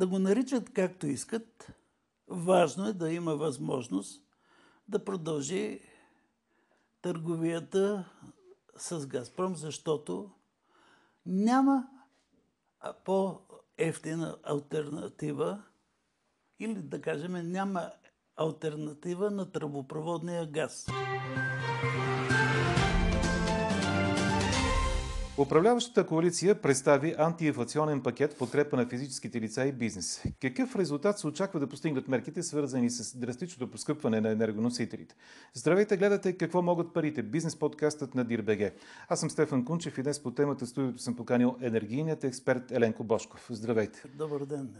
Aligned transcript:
да 0.00 0.06
го 0.06 0.18
наричат 0.18 0.72
както 0.72 1.06
искат. 1.06 1.72
Важно 2.28 2.86
е 2.86 2.92
да 2.92 3.12
има 3.12 3.36
възможност 3.36 4.22
да 4.88 5.04
продължи 5.04 5.80
търговията 7.02 8.04
с 8.76 9.06
Газпром, 9.06 9.56
защото 9.56 10.30
няма 11.26 11.88
по-ефтина 13.04 14.36
альтернатива 14.42 15.62
или 16.58 16.82
да 16.82 17.00
кажем 17.00 17.50
няма 17.50 17.90
альтернатива 18.36 19.30
на 19.30 19.52
тръбопроводния 19.52 20.46
газ. 20.46 20.86
Управляващата 25.40 26.06
коалиция 26.06 26.62
представи 26.62 27.14
антиинфлационен 27.18 28.02
пакет 28.02 28.32
в 28.32 28.38
подкрепа 28.38 28.76
на 28.76 28.86
физическите 28.86 29.40
лица 29.40 29.64
и 29.64 29.72
бизнес. 29.72 30.22
Какъв 30.40 30.76
резултат 30.76 31.18
се 31.18 31.26
очаква 31.26 31.60
да 31.60 31.66
постигнат 31.66 32.08
мерките, 32.08 32.42
свързани 32.42 32.90
с 32.90 33.18
драстичното 33.18 33.70
поскъпване 33.70 34.20
на 34.20 34.30
енергоносителите? 34.30 35.14
Здравейте, 35.54 35.96
гледате 35.96 36.32
какво 36.32 36.62
могат 36.62 36.92
парите. 36.94 37.22
Бизнес 37.22 37.56
подкастът 37.56 38.14
на 38.14 38.24
Дирбеге. 38.24 38.74
Аз 39.08 39.20
съм 39.20 39.30
Стефан 39.30 39.64
Кунчев 39.64 39.98
и 39.98 40.02
днес 40.02 40.22
по 40.22 40.30
темата 40.30 40.66
студиото 40.66 41.02
съм 41.02 41.16
поканил 41.16 41.56
енергийният 41.60 42.24
експерт 42.24 42.70
Еленко 42.70 43.04
Бошков. 43.04 43.46
Здравейте. 43.50 44.02
Добър 44.14 44.44
ден. 44.44 44.74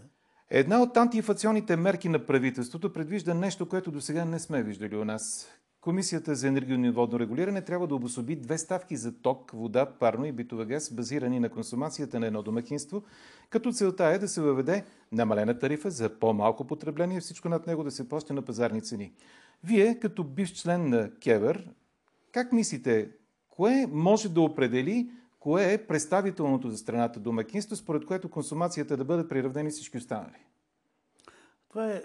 Една 0.51 0.83
от 0.83 0.97
антиинфлационните 0.97 1.77
мерки 1.77 2.09
на 2.09 2.27
правителството 2.27 2.93
предвижда 2.93 3.35
нещо, 3.35 3.69
което 3.69 3.91
до 3.91 4.01
сега 4.01 4.25
не 4.25 4.39
сме 4.39 4.63
виждали 4.63 4.97
у 4.97 5.05
нас. 5.05 5.49
Комисията 5.81 6.35
за 6.35 6.49
енергийно 6.49 6.87
и 6.87 6.91
водно 6.91 7.21
регулиране 7.21 7.65
трябва 7.65 7.87
да 7.87 7.95
обособи 7.95 8.37
две 8.37 8.59
ставки 8.59 8.97
за 8.97 9.13
ток, 9.13 9.51
вода, 9.51 9.87
парно 9.87 10.25
и 10.25 10.33
битова 10.33 10.65
газ, 10.65 10.95
базирани 10.95 11.41
на 11.41 11.49
консумацията 11.49 12.21
на 12.21 12.27
едно 12.27 12.43
домакинство, 12.43 13.03
като 13.51 13.73
целта 13.73 14.05
е 14.05 14.19
да 14.19 14.29
се 14.29 14.41
въведе 14.41 14.85
намалена 15.13 15.59
тарифа 15.59 15.91
за 15.91 16.19
по-малко 16.19 16.67
потребление 16.67 17.19
и 17.19 17.21
всичко 17.21 17.49
над 17.49 17.67
него 17.67 17.85
да 17.85 17.91
се 17.91 18.09
плаща 18.09 18.35
на 18.35 18.43
пазарни 18.43 18.83
цени. 18.83 19.13
Вие, 19.65 19.99
като 19.99 20.25
бивш 20.25 20.53
член 20.53 20.89
на 20.89 21.11
КЕВР, 21.15 21.65
как 22.33 22.53
мислите, 22.53 23.11
кое 23.49 23.87
може 23.91 24.29
да 24.29 24.41
определи 24.41 25.11
кое 25.39 25.73
е 25.73 25.87
представителното 25.87 26.71
за 26.71 26.79
страната 26.79 27.21
домакинство, 27.21 27.77
според 27.77 28.05
което 28.07 28.31
консумацията 28.31 28.97
да 28.97 29.05
бъде 29.05 29.29
приравнени 29.29 29.71
всички 29.71 29.99
останали? 29.99 30.47
Това 31.69 31.93
е 31.93 32.03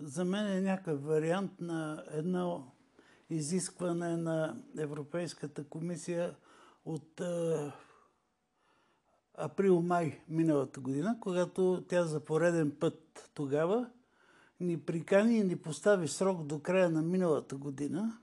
за 0.00 0.24
мен 0.24 0.46
е 0.46 0.60
някакъв 0.60 1.04
вариант 1.04 1.52
на 1.60 2.04
едно 2.12 2.66
изискване 3.30 4.16
на 4.16 4.56
Европейската 4.78 5.64
комисия 5.64 6.34
от 6.84 7.20
април-май 9.34 10.20
миналата 10.28 10.80
година, 10.80 11.16
когато 11.20 11.84
тя 11.88 12.04
за 12.04 12.20
пореден 12.20 12.76
път 12.80 13.30
тогава 13.34 13.90
ни 14.60 14.80
прикани 14.80 15.38
и 15.38 15.44
ни 15.44 15.56
постави 15.56 16.08
срок 16.08 16.42
до 16.46 16.58
края 16.58 16.90
на 16.90 17.02
миналата 17.02 17.56
година. 17.56 18.18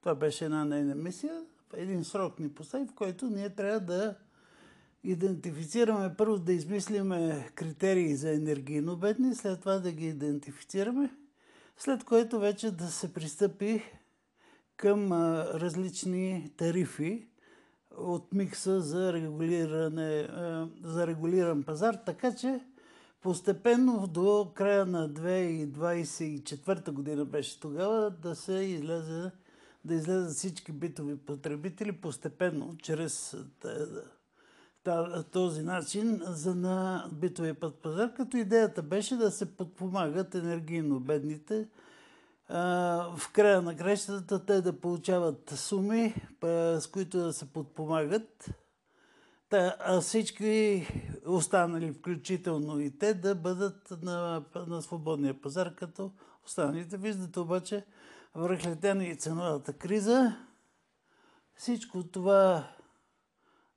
Това 0.00 0.14
беше 0.14 0.44
една 0.44 0.64
нейна 0.64 0.94
мисия. 0.94 1.44
Един 1.74 2.04
срок 2.04 2.38
ни 2.38 2.54
постави, 2.54 2.86
в 2.86 2.94
който 2.94 3.26
ние 3.26 3.54
трябва 3.54 3.80
да 3.80 4.16
идентифицираме, 5.04 6.14
първо 6.16 6.38
да 6.38 6.52
измислиме 6.52 7.48
критерии 7.54 8.16
за 8.16 8.30
енергийно 8.34 8.96
бедни, 8.96 9.34
след 9.34 9.60
това 9.60 9.78
да 9.78 9.92
ги 9.92 10.06
идентифицираме, 10.06 11.16
след 11.76 12.04
което 12.04 12.38
вече 12.40 12.70
да 12.70 12.86
се 12.86 13.14
пристъпи 13.14 13.82
към 14.76 15.12
различни 15.52 16.50
тарифи 16.56 17.28
от 17.96 18.32
микса 18.32 18.80
за, 18.80 19.12
регулиране, 19.12 20.28
за 20.84 21.06
регулиран 21.06 21.62
пазар, 21.62 21.94
така 21.94 22.34
че 22.34 22.60
постепенно 23.22 24.06
до 24.06 24.52
края 24.54 24.86
на 24.86 25.10
2024 25.10 26.90
година 26.90 27.24
беше 27.24 27.60
тогава 27.60 28.10
да 28.10 28.34
се 28.34 28.52
излезе 28.52 29.30
да 29.84 29.94
излезат 29.94 30.36
всички 30.36 30.72
битови 30.72 31.16
потребители 31.16 31.92
постепенно, 31.92 32.76
чрез 32.82 33.36
този 35.32 35.62
начин 35.62 36.22
за 36.26 36.54
на 36.54 37.08
битовия 37.12 37.54
пазар, 37.54 38.14
като 38.14 38.36
идеята 38.36 38.82
беше 38.82 39.16
да 39.16 39.30
се 39.30 39.56
подпомагат 39.56 40.34
енергийно 40.34 41.00
бедните, 41.00 41.68
в 42.48 43.20
края 43.32 43.62
на 43.62 43.76
кращата 43.76 44.46
те 44.46 44.60
да 44.60 44.80
получават 44.80 45.50
суми, 45.56 46.14
с 46.42 46.88
които 46.92 47.18
да 47.18 47.32
се 47.32 47.52
подпомагат, 47.52 48.50
а 49.50 50.00
всички 50.00 50.86
останали, 51.26 51.92
включително 51.92 52.80
и 52.80 52.98
те, 52.98 53.14
да 53.14 53.34
бъдат 53.34 53.90
на, 54.02 54.44
на 54.66 54.82
свободния 54.82 55.40
пазар, 55.40 55.74
като 55.74 56.12
останалите. 56.44 56.96
Виждате 56.96 57.40
обаче, 57.40 57.84
връхлетена 58.34 59.04
и 59.04 59.16
ценовата 59.16 59.72
криза, 59.72 60.36
всичко 61.54 62.02
това 62.02 62.68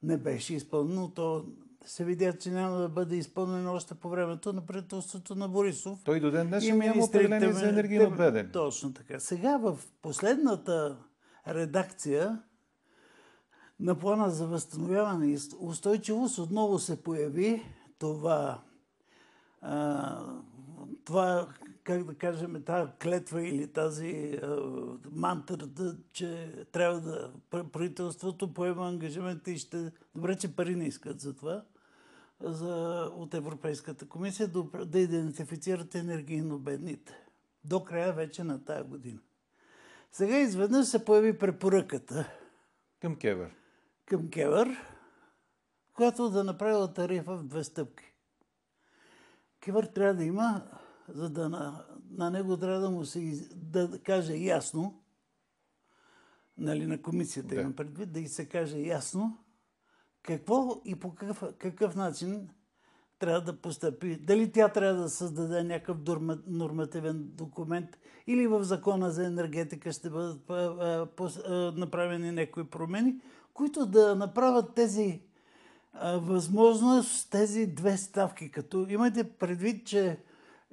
не 0.04 0.18
беше 0.18 0.56
изпълнено. 0.56 1.10
То 1.10 1.46
се 1.86 2.06
видя, 2.06 2.38
че 2.38 2.52
няма 2.52 2.78
да 2.78 2.90
бъде 2.90 3.16
изпълнено 3.16 3.74
още 3.74 3.96
по 3.96 4.10
времето 4.10 4.54
на 4.54 4.66
правителството 4.66 5.36
на 5.36 5.50
Борисов. 5.50 6.00
Той 6.04 6.20
до 6.20 6.32
ден 6.32 6.48
днешен 6.48 6.78
няма 6.78 7.04
определение 7.04 7.54
за 7.54 7.70
енергийно 7.70 8.12
беден. 8.12 8.50
Точно 8.54 8.94
така. 8.94 9.20
Сега 9.20 9.58
в 9.58 9.80
последната 10.02 10.98
редакция 11.48 12.40
на 13.80 13.96
плана 13.96 14.30
за 14.30 14.48
възстановяване 14.48 15.28
и 15.28 15.38
устойчивост 15.60 16.38
отново 16.38 16.80
се 16.80 17.04
появи 17.04 17.64
това, 18.00 18.62
а, 19.62 20.24
това 21.06 21.48
как 21.90 22.04
да 22.04 22.16
кажем, 22.16 22.64
тази 22.64 22.92
клетва 23.04 23.48
или 23.48 23.68
тази 23.68 24.40
а, 24.44 24.58
мантра, 25.12 25.58
да, 25.58 25.98
че 26.14 26.54
трябва 26.72 27.02
да 27.02 27.34
правителството 27.72 28.54
поема 28.54 28.88
ангажимента 28.88 29.52
и 29.52 29.58
ще... 29.58 29.92
Добре, 30.16 30.36
че 30.36 30.56
пари 30.56 30.76
не 30.76 30.86
искат 30.86 31.22
за 31.22 31.36
това 31.36 31.64
за, 32.42 33.04
от 33.16 33.34
Европейската 33.34 34.08
комисия 34.08 34.48
да, 34.48 34.86
да 34.86 35.00
идентифицират 35.00 35.96
енергийно 35.96 36.60
бедните. 36.60 37.14
До 37.64 37.84
края 37.84 38.14
вече 38.14 38.44
на 38.44 38.66
тая 38.66 38.84
година. 38.84 39.20
Сега 40.12 40.40
изведнъж 40.40 40.88
се 40.88 41.06
появи 41.06 41.38
препоръката. 41.38 42.32
Към 43.02 43.16
Кевър. 43.16 43.52
Към 44.06 44.30
Кевър, 44.30 44.78
която 45.94 46.30
да 46.30 46.44
направила 46.44 46.94
тарифа 46.94 47.38
в 47.38 47.44
две 47.44 47.64
стъпки. 47.64 48.14
Кевър 49.60 49.84
трябва 49.84 50.14
да 50.14 50.24
има, 50.24 50.62
за 51.14 51.30
да 51.30 51.50
на, 51.50 51.86
на 52.12 52.30
него 52.30 52.58
трябва 52.58 52.80
да 52.80 52.90
му 52.90 53.06
се 53.06 53.48
да 53.56 54.00
каже 54.00 54.36
ясно, 54.36 55.04
нали, 56.58 56.86
на 56.86 57.02
комисията 57.02 57.56
да. 57.56 57.62
имам 57.62 57.74
предвид, 57.74 58.12
да 58.12 58.20
и 58.20 58.28
се 58.28 58.46
каже 58.46 58.78
ясно, 58.78 59.38
какво 60.24 60.82
и 60.86 60.96
по 60.96 61.16
какъв, 61.16 61.44
какъв 61.58 61.96
начин 61.96 62.50
трябва 63.20 63.42
да 63.42 63.62
постъпи. 63.62 64.16
Дали 64.16 64.52
тя 64.52 64.70
трябва 64.70 65.02
да 65.02 65.10
създаде 65.10 65.64
някакъв 65.64 65.98
нормативен 66.48 67.30
документ 67.34 68.00
или 68.28 68.48
в 68.48 68.64
закона 68.64 69.12
за 69.12 69.26
енергетика 69.26 69.92
ще 69.92 70.10
бъдат 70.10 70.50
направени 71.78 72.32
някои 72.32 72.70
промени, 72.70 73.22
които 73.54 73.86
да 73.86 74.16
направят 74.16 74.76
тези 74.76 75.22
възможност, 76.04 77.32
тези 77.32 77.68
две 77.68 77.98
ставки. 77.98 78.52
Като 78.52 78.86
имате 78.90 79.24
предвид, 79.24 79.88
че 79.88 80.18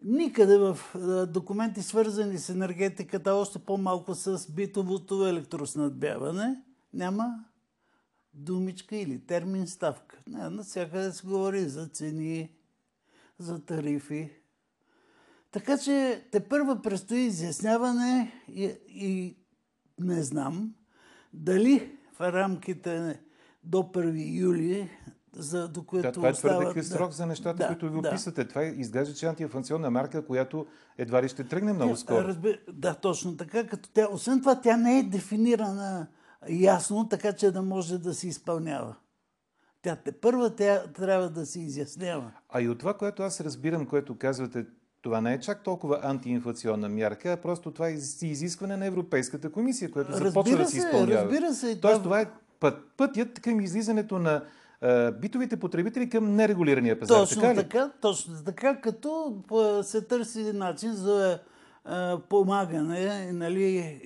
никъде 0.02 0.58
в 0.58 0.78
документи 1.32 1.82
свързани 1.82 2.38
с 2.38 2.48
енергетиката, 2.48 3.34
още 3.34 3.58
по-малко 3.58 4.14
с 4.14 4.52
битовото 4.52 5.26
електроснадбяване, 5.26 6.62
няма 6.94 7.44
думичка 8.34 8.96
или 8.96 9.26
термин 9.26 9.66
ставка. 9.66 10.18
Не, 10.26 10.50
навсякъде 10.50 11.12
се 11.12 11.26
говори 11.26 11.64
за 11.64 11.86
цени, 11.86 12.52
за 13.38 13.64
тарифи. 13.64 14.30
Така 15.50 15.78
че 15.78 16.24
те 16.32 16.48
първа 16.48 16.82
предстои 16.82 17.20
изясняване 17.20 18.32
и, 18.48 18.64
и 18.88 19.36
не 19.98 20.22
знам 20.22 20.74
дали 21.32 21.98
в 22.12 22.20
рамките 22.20 23.20
до 23.64 23.78
1 23.78 24.40
юли 24.40 24.90
за 25.36 25.68
до 25.68 25.82
което 25.82 26.08
да, 26.08 26.12
това 26.12 26.28
е 26.28 26.32
твърде 26.32 26.80
да, 26.80 26.84
срок 26.84 27.12
за 27.12 27.26
нещата, 27.26 27.56
да, 27.56 27.66
които 27.66 27.90
ви 27.90 28.00
да. 28.00 28.08
описвате. 28.08 28.48
Това 28.48 28.64
изглежда, 28.64 29.14
че 29.14 29.26
е 29.26 29.28
антиинфлационна 29.28 29.90
марка, 29.90 30.26
която 30.26 30.66
едва 30.98 31.22
ли 31.22 31.28
ще 31.28 31.44
тръгне 31.44 31.72
много 31.72 31.96
скоро. 31.96 32.24
Разби... 32.24 32.58
Да, 32.72 32.94
точно 32.94 33.36
така. 33.36 33.66
Като 33.66 33.88
тя, 33.92 34.08
освен 34.10 34.40
това, 34.40 34.60
тя 34.60 34.76
не 34.76 34.98
е 34.98 35.02
дефинирана 35.02 36.06
ясно, 36.48 37.08
така 37.08 37.32
че 37.32 37.50
да 37.50 37.62
може 37.62 37.98
да 37.98 38.14
се 38.14 38.28
изпълнява. 38.28 38.94
Тя 39.82 39.96
те 39.96 40.12
първа 40.12 40.56
тя 40.56 40.86
трябва 40.86 41.30
да 41.30 41.46
се 41.46 41.60
изяснява. 41.60 42.32
А 42.48 42.60
и 42.60 42.68
от 42.68 42.78
това, 42.78 42.94
което 42.94 43.22
аз 43.22 43.40
разбирам, 43.40 43.86
което 43.86 44.18
казвате, 44.18 44.66
това 45.02 45.20
не 45.20 45.34
е 45.34 45.40
чак 45.40 45.62
толкова 45.62 46.00
антиинфлационна 46.02 46.88
мярка, 46.88 47.32
а 47.32 47.36
просто 47.36 47.70
това 47.70 47.88
е 47.88 47.92
изискване 48.22 48.76
на 48.76 48.86
Европейската 48.86 49.52
комисия, 49.52 49.90
което 49.90 50.12
започва 50.12 50.56
да 50.56 50.66
се 50.66 50.78
изпълнява. 50.78 51.24
Разбира 51.24 51.54
се. 51.54 51.80
Тоест 51.80 52.02
това 52.02 52.20
е 52.20 52.26
път, 52.60 52.78
пътят 52.96 53.40
към 53.40 53.60
излизането 53.60 54.18
на 54.18 54.44
битовите 55.20 55.56
потребители 55.56 56.08
към 56.08 56.36
нерегулирания 56.36 57.00
пазар. 57.00 57.14
Точно 57.14 57.42
така, 57.42 57.54
така, 57.54 57.90
точно 58.00 58.44
така, 58.44 58.80
като 58.80 59.34
се 59.82 60.02
търси 60.02 60.52
начин 60.52 60.92
за 60.92 61.38
помагане 62.28 63.32
нали, 63.32 64.00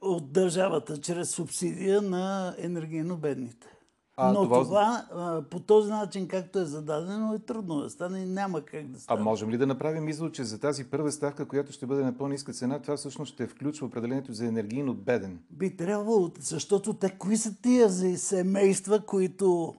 от 0.00 0.32
държавата 0.32 1.00
чрез 1.00 1.30
субсидия 1.30 2.02
на 2.02 2.54
енергийно 2.58 3.16
бедните. 3.16 3.79
А, 4.22 4.32
Но 4.32 4.42
това... 4.42 4.64
това 4.64 5.42
по 5.50 5.60
този 5.60 5.90
начин, 5.90 6.28
както 6.28 6.58
е 6.58 6.64
зададено, 6.64 7.34
е 7.34 7.38
трудно 7.38 7.80
да 7.80 7.90
стане 7.90 8.18
и 8.18 8.26
няма 8.26 8.60
как 8.60 8.86
да 8.86 9.00
стане. 9.00 9.20
А 9.20 9.24
можем 9.24 9.50
ли 9.50 9.58
да 9.58 9.66
направим 9.66 10.08
извод, 10.08 10.32
че 10.32 10.44
за 10.44 10.60
тази 10.60 10.84
първа 10.84 11.12
ставка, 11.12 11.48
която 11.48 11.72
ще 11.72 11.86
бъде 11.86 12.04
на 12.04 12.16
по-ниска 12.16 12.52
цена, 12.52 12.78
това 12.78 12.96
всъщност 12.96 13.32
ще 13.32 13.46
включва 13.46 13.86
определението 13.86 14.32
за 14.32 14.46
енергийно 14.46 14.94
беден? 14.94 15.38
Би 15.50 15.76
трябвало, 15.76 16.30
защото 16.40 16.92
те 16.92 17.10
кои 17.10 17.36
са 17.36 17.54
тия 17.62 17.88
за 17.88 18.18
семейства, 18.18 19.00
които 19.00 19.74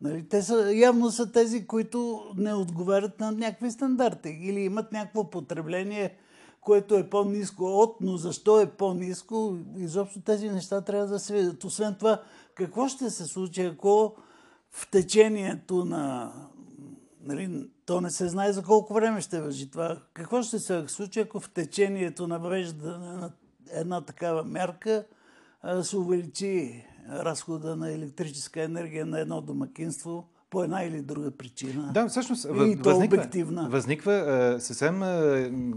Нали, 0.00 0.28
те 0.28 0.42
са, 0.42 0.72
явно 0.74 1.10
са 1.10 1.32
тези, 1.32 1.66
които 1.66 2.22
не 2.36 2.54
отговарят 2.54 3.20
на 3.20 3.32
някакви 3.32 3.70
стандарти 3.70 4.28
или 4.28 4.60
имат 4.60 4.92
някакво 4.92 5.30
потребление, 5.30 6.16
което 6.60 6.94
е 6.94 7.10
по-низко 7.10 7.64
от, 7.64 7.96
но 8.00 8.16
защо 8.16 8.60
е 8.60 8.66
по-низко, 8.66 9.56
изобщо 9.76 10.20
тези 10.20 10.50
неща 10.50 10.80
трябва 10.80 11.06
да 11.06 11.18
се 11.18 11.34
видят. 11.34 11.64
Освен 11.64 11.94
това, 11.98 12.20
какво 12.56 12.88
ще 12.88 13.10
се 13.10 13.24
случи, 13.24 13.62
ако 13.62 14.16
в 14.70 14.90
течението 14.90 15.84
на... 15.84 16.32
Нали, 17.24 17.70
то 17.86 18.00
не 18.00 18.10
се 18.10 18.28
знае 18.28 18.52
за 18.52 18.62
колко 18.62 18.94
време 18.94 19.20
ще 19.20 19.40
въжи 19.40 19.70
това. 19.70 19.98
Какво 20.14 20.42
ще 20.42 20.58
се 20.58 20.84
случи, 20.88 21.20
ако 21.20 21.40
в 21.40 21.50
течението 21.50 22.28
на 22.28 22.38
въвеждане 22.38 22.98
на 22.98 23.30
една 23.72 24.00
такава 24.00 24.44
мярка 24.44 25.04
се 25.82 25.96
увеличи 25.96 26.84
разхода 27.10 27.76
на 27.76 27.92
електрическа 27.92 28.62
енергия 28.62 29.06
на 29.06 29.20
едно 29.20 29.40
домакинство 29.40 30.28
по 30.50 30.62
една 30.64 30.82
или 30.82 31.02
друга 31.02 31.30
причина. 31.30 31.90
Да, 31.94 32.08
всъщност 32.08 32.44
и 32.44 32.48
възниква, 32.48 32.96
обективна. 32.96 33.68
възниква 33.68 34.56
съвсем 34.60 35.00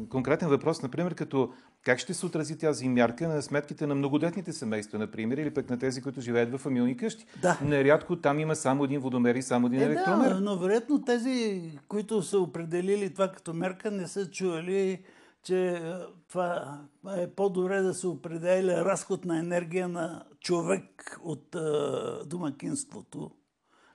конкретен 0.10 0.50
въпрос, 0.50 0.82
например, 0.82 1.16
като 1.16 1.54
как 1.84 2.00
ще 2.00 2.14
се 2.14 2.26
отрази 2.26 2.58
тази 2.58 2.90
мярка 2.90 3.28
на 3.28 3.42
сметките 3.42 3.88
на 3.88 3.96
многодетните 3.96 4.54
семейства, 4.54 5.00
например, 5.00 5.38
или 5.38 5.54
пък 5.54 5.70
на 5.70 5.80
тези, 5.80 6.02
които 6.02 6.22
живеят 6.22 6.52
в 6.52 6.58
фамилни 6.58 6.98
къщи? 6.98 7.26
Да. 7.42 7.60
Нерядко 7.64 8.16
там 8.16 8.40
има 8.40 8.56
само 8.56 8.84
един 8.84 9.00
водомер 9.00 9.36
и 9.36 9.42
само 9.42 9.68
един 9.68 9.82
е, 9.82 9.84
електромер. 9.84 10.30
Да, 10.30 10.42
но 10.42 10.58
вероятно 10.58 11.02
тези, 11.02 11.62
които 11.88 12.22
са 12.22 12.40
определили 12.40 13.14
това 13.14 13.32
като 13.32 13.54
мерка, 13.54 13.92
не 13.92 14.08
са 14.08 14.30
чували, 14.30 15.04
че 15.44 15.82
това 16.30 16.82
е 17.18 17.28
по-добре 17.28 17.82
да 17.82 17.94
се 17.94 18.08
определя 18.08 18.86
разход 18.86 19.26
на 19.26 19.40
енергия 19.40 19.88
на 19.88 20.24
човек 20.40 21.20
от 21.24 21.56
домакинството 22.26 23.32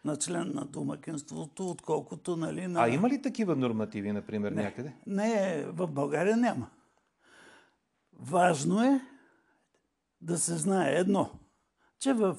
на 0.04 0.16
член 0.16 0.52
на 0.54 0.64
домакинството, 0.64 1.70
отколкото 1.70 2.36
нали, 2.36 2.66
на... 2.66 2.82
А 2.82 2.88
има 2.88 3.08
ли 3.08 3.22
такива 3.22 3.56
нормативи, 3.56 4.12
например, 4.12 4.52
не, 4.52 4.62
някъде? 4.62 4.92
Не, 5.06 5.64
в 5.68 5.86
България 5.86 6.36
няма. 6.36 6.66
Важно 8.20 8.82
е 8.82 9.00
да 10.20 10.38
се 10.38 10.56
знае 10.56 10.94
едно, 10.94 11.30
че 11.98 12.12
в 12.12 12.36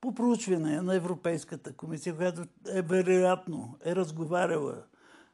по 0.00 0.14
проучване 0.14 0.82
на 0.82 0.94
Европейската 0.94 1.72
комисия, 1.72 2.16
която 2.16 2.44
е 2.68 2.82
вероятно 2.82 3.78
е 3.84 3.96
разговаряла 3.96 4.84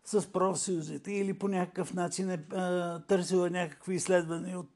с 0.05 0.33
профсъюзите 0.33 1.13
или 1.13 1.39
по 1.39 1.49
някакъв 1.49 1.95
начин 1.95 2.31
е 2.31 2.47
а, 2.53 2.99
търсила 3.01 3.51
някакви 3.51 3.95
изследвания 3.95 4.59
от 4.59 4.71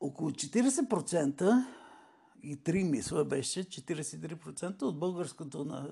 около 0.00 0.30
40% 0.30 1.64
и 2.42 2.56
3 2.56 2.90
мисля 2.90 3.24
беше, 3.24 3.64
43% 3.64 4.82
от 4.82 4.98
българското 4.98 5.82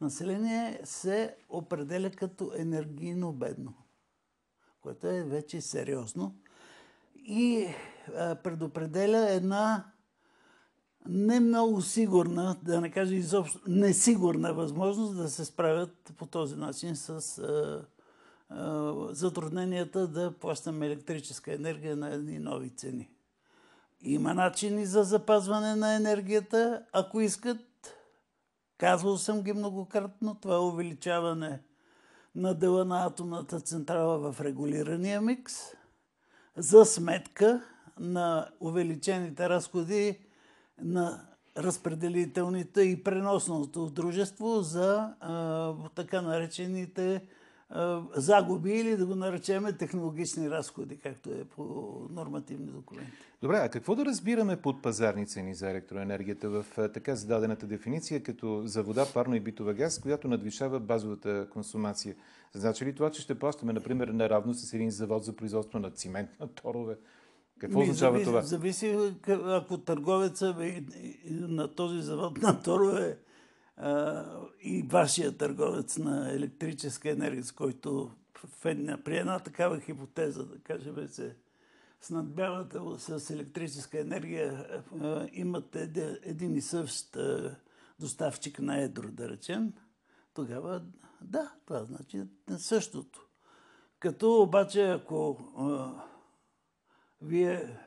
население 0.00 0.80
се 0.84 1.36
определя 1.48 2.10
като 2.10 2.52
енергийно 2.56 3.32
бедно, 3.32 3.74
което 4.80 5.06
е 5.06 5.24
вече 5.24 5.60
сериозно 5.60 6.36
и 7.24 7.68
а, 8.16 8.34
предопределя 8.34 9.30
една 9.30 9.84
не 11.06 11.40
много 11.40 11.82
сигурна, 11.82 12.56
да 12.62 12.80
не 12.80 12.90
кажа 12.90 13.14
изобщо 13.14 13.60
несигурна 13.66 14.54
възможност 14.54 15.16
да 15.16 15.28
се 15.28 15.44
справят 15.44 16.12
по 16.16 16.26
този 16.26 16.56
начин 16.56 16.96
с 16.96 17.42
затрудненията 19.10 20.06
да 20.06 20.32
плащаме 20.32 20.86
електрическа 20.86 21.54
енергия 21.54 21.96
на 21.96 22.14
едни 22.14 22.38
нови 22.38 22.70
цени. 22.70 23.10
Има 24.00 24.34
начини 24.34 24.86
за 24.86 25.02
запазване 25.02 25.74
на 25.74 25.94
енергията, 25.94 26.82
ако 26.92 27.20
искат. 27.20 27.58
Казвал 28.78 29.16
съм 29.16 29.42
ги 29.42 29.52
многократно. 29.52 30.34
Това 30.40 30.54
е 30.54 30.58
увеличаване 30.58 31.62
на 32.34 32.54
дела 32.54 32.84
на 32.84 33.06
атомната 33.06 33.60
централа 33.60 34.32
в 34.32 34.40
регулирания 34.40 35.20
микс 35.20 35.54
за 36.56 36.84
сметка 36.84 37.62
на 37.98 38.48
увеличените 38.60 39.48
разходи 39.48 40.18
на 40.82 41.26
разпределителните 41.58 42.82
и 42.82 43.04
преносното 43.04 43.86
дружество 43.86 44.60
за 44.60 45.14
а, 45.20 45.74
така 45.94 46.22
наречените 46.22 47.22
загуби 48.16 48.70
или 48.70 48.96
да 48.96 49.06
го 49.06 49.14
наречеме 49.14 49.72
технологични 49.72 50.50
разходи, 50.50 50.96
както 50.96 51.30
е 51.30 51.44
по 51.44 51.94
нормативни 52.10 52.66
документи. 52.66 53.12
Добре, 53.42 53.56
а 53.56 53.68
какво 53.68 53.94
да 53.94 54.04
разбираме 54.04 54.56
под 54.56 54.82
пазарни 54.82 55.26
цени 55.26 55.54
за 55.54 55.70
електроенергията 55.70 56.50
в 56.50 56.66
така 56.94 57.14
зададената 57.14 57.66
дефиниция, 57.66 58.22
като 58.22 58.62
за 58.64 58.82
вода, 58.82 59.06
парно 59.14 59.34
и 59.34 59.40
битова 59.40 59.74
газ, 59.74 60.00
която 60.00 60.28
надвишава 60.28 60.80
базовата 60.80 61.46
консумация? 61.52 62.14
Значи 62.54 62.84
ли 62.84 62.94
това, 62.94 63.10
че 63.10 63.22
ще 63.22 63.38
плащаме, 63.38 63.72
например, 63.72 64.08
наравно 64.08 64.54
с 64.54 64.72
един 64.72 64.90
завод 64.90 65.24
за 65.24 65.36
производство 65.36 65.78
на 65.78 65.90
цимент, 65.90 66.30
на 66.40 66.48
торове? 66.48 66.96
Какво 67.58 67.78
Ми, 67.78 67.84
означава 67.84 68.12
зависи, 68.12 68.30
това? 68.30 68.42
Зависи, 68.42 68.98
ако 69.46 69.78
търговеца 69.78 70.56
на 71.30 71.74
този 71.74 72.02
завод 72.02 72.42
на 72.42 72.62
торове 72.62 73.16
и 74.60 74.82
вашия 74.82 75.36
търговец 75.36 75.98
на 75.98 76.32
електрическа 76.32 77.10
енергия, 77.10 77.44
с 77.44 77.52
който 77.52 78.10
при 79.04 79.16
една 79.16 79.38
такава 79.38 79.80
хипотеза, 79.80 80.44
да 80.44 80.58
кажем, 80.58 81.08
се 81.08 81.36
снабдявате 82.00 82.78
с 82.98 83.30
електрическа 83.30 84.00
енергия, 84.00 84.82
имате 85.32 85.82
един 86.22 86.56
и 86.56 86.60
същ 86.60 87.16
доставчик 87.98 88.58
на 88.58 88.80
едро, 88.80 89.08
да 89.08 89.28
речем, 89.28 89.72
тогава 90.34 90.82
да, 91.20 91.52
това 91.66 91.84
значи 91.84 92.22
същото. 92.58 93.26
Като 93.98 94.42
обаче, 94.42 94.90
ако 94.90 95.38
а, 95.58 95.92
вие 97.22 97.78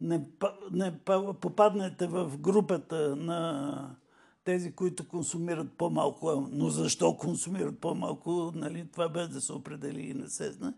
не, 0.00 0.28
не 0.70 0.98
попаднете 1.40 2.06
в 2.06 2.38
групата 2.38 3.16
на 3.16 3.96
тези, 4.44 4.72
които 4.72 5.08
консумират 5.08 5.72
по-малко. 5.72 6.48
Но 6.52 6.70
защо 6.70 7.16
консумират 7.16 7.78
по-малко, 7.78 8.52
нали, 8.54 8.88
това 8.92 9.08
без 9.08 9.28
да 9.28 9.40
се 9.40 9.52
определи 9.52 10.00
и 10.00 10.14
не 10.14 10.28
се 10.28 10.52
знае. 10.52 10.72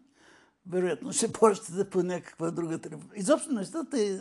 Вероятно 0.66 1.12
ще 1.12 1.32
плащате 1.32 1.90
по 1.90 2.02
някаква 2.02 2.50
друга 2.50 2.78
тарифа. 2.78 3.06
Изобщо 3.14 3.52
нещата 3.52 4.00
е, 4.00 4.18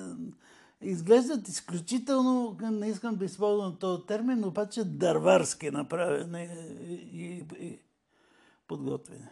изглеждат 0.81 1.47
изключително, 1.47 2.57
не 2.61 2.87
искам 2.87 3.15
да 3.15 3.25
използвам 3.25 3.75
този 3.75 4.05
термин, 4.05 4.45
обаче 4.45 4.83
дърварски 4.83 5.71
направени 5.71 6.49
и, 7.13 7.45
и, 7.59 7.79
подготвени. 8.67 9.25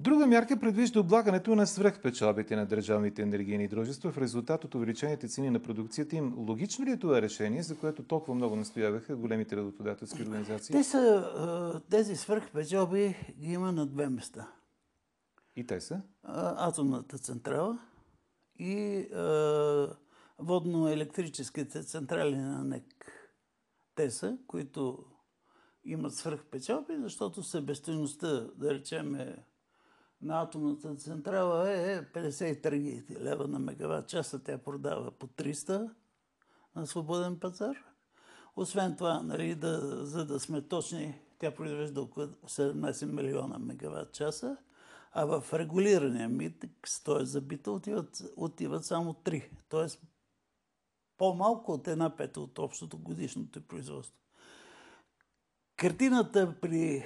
Друга 0.00 0.26
мярка 0.26 0.60
предвижда 0.60 1.00
облагането 1.00 1.54
на 1.56 1.66
свръхпечалбите 1.66 2.56
на 2.56 2.66
държавните 2.66 3.22
енергийни 3.22 3.68
дружества 3.68 4.12
в 4.12 4.18
резултат 4.18 4.64
от 4.64 4.74
увеличените 4.74 5.28
цени 5.28 5.50
на 5.50 5.60
продукцията 5.60 6.16
им. 6.16 6.34
Логично 6.48 6.84
ли 6.84 6.90
е 6.90 6.98
това 6.98 7.22
решение, 7.22 7.62
за 7.62 7.78
което 7.78 8.02
толкова 8.02 8.34
много 8.34 8.56
настояваха 8.56 9.16
големите 9.16 9.56
работодателски 9.56 10.22
организации? 10.22 10.72
Те 10.72 10.84
са, 10.84 11.82
тези 11.90 12.16
свръхпечалби 12.16 13.16
ги 13.38 13.52
има 13.52 13.72
на 13.72 13.86
две 13.86 14.08
места. 14.08 14.52
И 15.56 15.66
те 15.66 15.80
са? 15.80 16.02
Атомната 16.22 17.18
централа 17.18 17.78
и 18.58 19.06
водно-електрическите 20.38 21.82
централи 21.82 22.36
на 22.36 22.64
НЕК. 22.64 23.12
Те 23.94 24.10
са, 24.10 24.38
които 24.46 25.04
имат 25.84 26.14
свръхпечалби, 26.14 26.96
защото 26.98 27.42
себестойността, 27.42 28.46
да 28.56 28.74
речем, 28.74 29.14
е 29.14 29.36
на 30.22 30.42
атомната 30.42 30.96
централа 30.96 31.70
е 31.70 32.02
53 32.02 33.20
лева 33.20 33.48
на 33.48 33.58
мегаватт 33.58 34.08
часа. 34.08 34.42
Тя 34.44 34.58
продава 34.58 35.10
по 35.10 35.26
300 35.26 35.90
на 36.76 36.86
свободен 36.86 37.38
пазар. 37.38 37.76
Освен 38.56 38.96
това, 38.96 39.22
нали, 39.22 39.54
да, 39.54 40.06
за 40.06 40.26
да 40.26 40.40
сме 40.40 40.62
точни, 40.62 41.20
тя 41.38 41.54
произвежда 41.54 42.02
около 42.02 42.26
17 42.26 43.06
милиона 43.06 43.58
мегаватт 43.58 44.12
часа, 44.12 44.56
а 45.12 45.24
в 45.24 45.52
регулирания 45.52 46.28
митекс, 46.28 47.02
т.е. 47.02 47.24
за 47.24 47.40
бита, 47.40 47.70
отиват, 47.70 48.22
отиват 48.36 48.84
само 48.84 49.12
3. 49.12 49.50
Т.е. 49.68 50.06
по-малко 51.16 51.72
от 51.72 51.88
една 51.88 52.16
пета 52.16 52.40
от 52.40 52.58
общото 52.58 52.98
годишното 52.98 53.62
производство. 53.62 54.18
Картината 55.78 56.54
при 56.60 57.04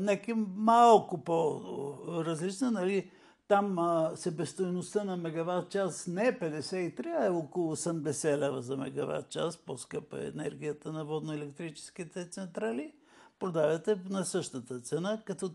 НЕК 0.00 0.28
е 0.28 0.34
малко 0.56 1.24
по-различна. 1.24 2.70
Нали? 2.70 3.10
Там 3.48 3.78
себестойността 4.14 5.04
на 5.04 5.16
мегаватт 5.16 5.70
час 5.70 6.06
не 6.06 6.26
е 6.26 6.38
53, 6.38 7.06
а 7.20 7.26
е 7.26 7.30
около 7.30 7.76
80 7.76 8.38
лева 8.38 8.62
за 8.62 8.76
мегаватт 8.76 9.30
час. 9.30 9.56
По-скъпа 9.56 10.18
е 10.18 10.26
енергията 10.26 10.92
на 10.92 11.04
водно-електрическите 11.04 12.30
централи. 12.30 12.92
Продавате 13.38 14.00
на 14.10 14.24
същата 14.24 14.80
цена, 14.80 15.22
като 15.24 15.50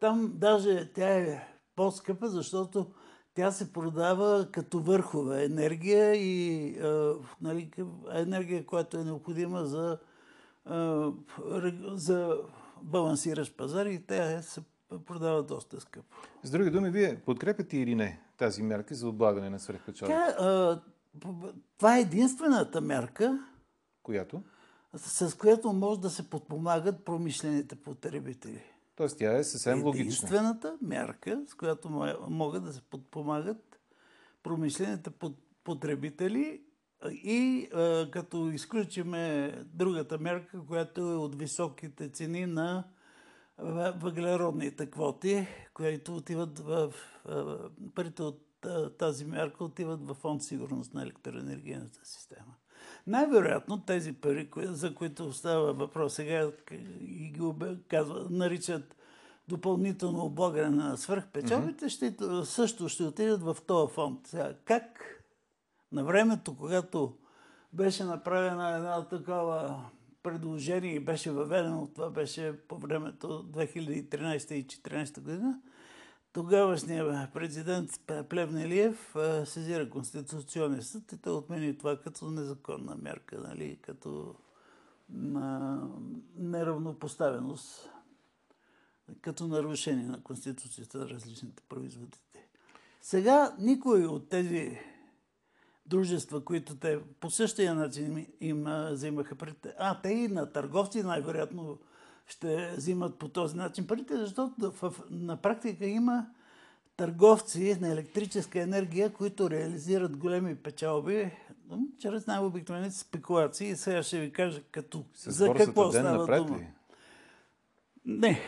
там 0.00 0.32
даже 0.34 0.92
тя 0.92 1.08
е 1.08 1.48
по-скъпа, 1.76 2.28
защото 2.28 2.86
тя 3.34 3.50
се 3.50 3.72
продава 3.72 4.48
като 4.52 4.80
върхова 4.80 5.44
енергия 5.44 6.14
и 6.14 6.70
а, 6.78 7.14
нали, 7.40 7.70
енергия, 8.12 8.66
която 8.66 8.96
е 8.98 9.04
необходима 9.04 9.64
за, 9.64 9.98
за 11.94 12.38
балансиращ 12.82 13.56
пазар 13.56 13.86
и 13.86 14.02
тя 14.06 14.42
се 14.42 14.60
продава 15.06 15.42
доста 15.42 15.80
скъпо. 15.80 16.16
С 16.42 16.50
други 16.50 16.70
думи, 16.70 16.90
вие 16.90 17.20
подкрепяте 17.26 17.76
или 17.76 17.94
не 17.94 18.20
тази 18.36 18.62
мерка 18.62 18.94
за 18.94 19.08
облагане 19.08 19.50
на 19.50 19.58
свръхпечалите? 19.58 20.36
това 21.78 21.96
е 21.96 22.00
единствената 22.00 22.80
мерка, 22.80 23.46
която? 24.02 24.42
с 24.96 25.36
която 25.36 25.72
може 25.72 26.00
да 26.00 26.10
се 26.10 26.30
подпомагат 26.30 27.04
промишлените 27.04 27.76
потребители. 27.76 28.62
Тоест 28.96 29.18
тя 29.18 29.32
е 29.32 29.44
съвсем 29.44 29.82
логична. 29.82 30.02
Единствената 30.02 30.78
мярка, 30.82 31.42
с 31.48 31.54
която 31.54 31.90
могат 32.28 32.64
да 32.64 32.72
се 32.72 32.80
подпомагат 32.80 33.80
промишлените 34.42 35.10
потребители 35.64 36.60
и 37.12 37.68
а, 37.74 38.10
като 38.10 38.50
изключиме 38.50 39.52
другата 39.74 40.18
мерка, 40.18 40.66
която 40.68 41.00
е 41.00 41.16
от 41.16 41.38
високите 41.38 42.08
цени 42.08 42.46
на 42.46 42.84
въглеродните 43.96 44.90
квоти, 44.90 45.46
които 45.74 46.16
отиват 46.16 46.58
в... 46.58 46.92
Парите 47.94 48.22
от 48.22 48.42
тази 48.98 49.24
мярка 49.24 49.64
отиват 49.64 50.08
в 50.08 50.14
фонд 50.14 50.42
сигурност 50.42 50.94
на 50.94 51.02
електроенергийната 51.02 52.00
система. 52.04 52.54
Най-вероятно 53.06 53.84
тези 53.84 54.12
пари, 54.12 54.50
за 54.56 54.94
които 54.94 55.32
става 55.32 55.72
въпрос 55.72 56.14
сега 56.14 56.50
и 57.00 57.30
ги 57.30 57.40
казва, 57.88 58.26
наричат 58.30 58.96
допълнително 59.48 60.24
облагане 60.24 60.76
на 60.76 60.96
свръхпечалбите, 60.96 61.84
mm-hmm. 61.84 62.42
ще, 62.42 62.46
също 62.52 62.88
ще 62.88 63.04
отидат 63.04 63.42
в 63.42 63.56
този 63.66 63.92
фонд. 63.92 64.26
Сега, 64.26 64.54
как 64.64 65.15
на 65.92 66.04
времето, 66.04 66.56
когато 66.56 67.16
беше 67.72 68.04
направена 68.04 68.76
една 68.76 69.08
такава 69.08 69.84
предложение 70.22 70.94
и 70.94 71.04
беше 71.04 71.30
въведено, 71.30 71.88
това 71.94 72.10
беше 72.10 72.58
по 72.68 72.78
времето 72.78 73.26
2013 73.52 74.52
и 74.52 74.66
2014 74.66 75.20
година, 75.20 75.60
тогавашният 76.32 77.32
президент 77.34 77.90
Плевнелиев 78.28 79.16
сезира 79.44 79.90
Конституционния 79.90 80.82
съд 80.82 81.12
и 81.12 81.18
той 81.18 81.32
отмени 81.32 81.78
това 81.78 82.00
като 82.00 82.30
незаконна 82.30 82.96
мерка, 82.96 83.38
нали, 83.38 83.78
като 83.82 84.34
на 85.10 85.82
неравнопоставеност, 86.36 87.90
като 89.20 89.46
нарушение 89.46 90.06
на 90.06 90.22
Конституцията 90.22 90.98
на 90.98 91.08
различните 91.08 91.62
производители. 91.68 92.40
Сега 93.00 93.56
никой 93.58 94.06
от 94.06 94.28
тези 94.28 94.78
дружества, 95.88 96.44
които 96.44 96.76
те 96.76 96.98
по 97.20 97.30
същия 97.30 97.74
начин 97.74 98.26
им 98.40 98.66
взимаха 98.90 99.34
парите. 99.34 99.74
А, 99.78 100.00
те 100.00 100.08
и 100.08 100.28
на 100.28 100.52
търговци 100.52 101.02
най-вероятно 101.02 101.78
ще 102.26 102.72
взимат 102.76 103.18
по 103.18 103.28
този 103.28 103.56
начин 103.56 103.86
парите, 103.86 104.16
защото 104.16 104.70
в, 104.70 104.92
на 105.10 105.36
практика 105.36 105.86
има 105.86 106.26
търговци 106.96 107.78
на 107.80 107.88
електрическа 107.88 108.60
енергия, 108.60 109.12
които 109.12 109.50
реализират 109.50 110.16
големи 110.16 110.56
печалби 110.56 111.30
чрез 112.00 112.26
най-обикновените 112.26 112.96
спекулации. 112.96 113.68
И 113.68 113.76
сега 113.76 114.02
ще 114.02 114.20
ви 114.20 114.32
кажа 114.32 114.62
като 114.62 115.04
С 115.14 115.30
за 115.30 115.52
какво 115.54 115.90
ден 115.90 116.02
става 116.02 116.18
напред 116.18 116.46
дума. 116.46 116.58
Ли? 116.58 116.68
Не. 118.04 118.40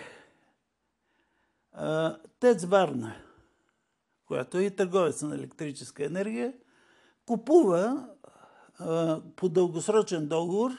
Тец 2.40 2.64
Варна, 2.64 3.14
която 4.26 4.58
е 4.58 4.62
и 4.62 4.76
търговец 4.76 5.22
на 5.22 5.34
електрическа 5.34 6.04
енергия, 6.04 6.52
купува 7.28 8.08
а, 8.78 9.20
по 9.36 9.48
дългосрочен 9.48 10.28
договор 10.28 10.70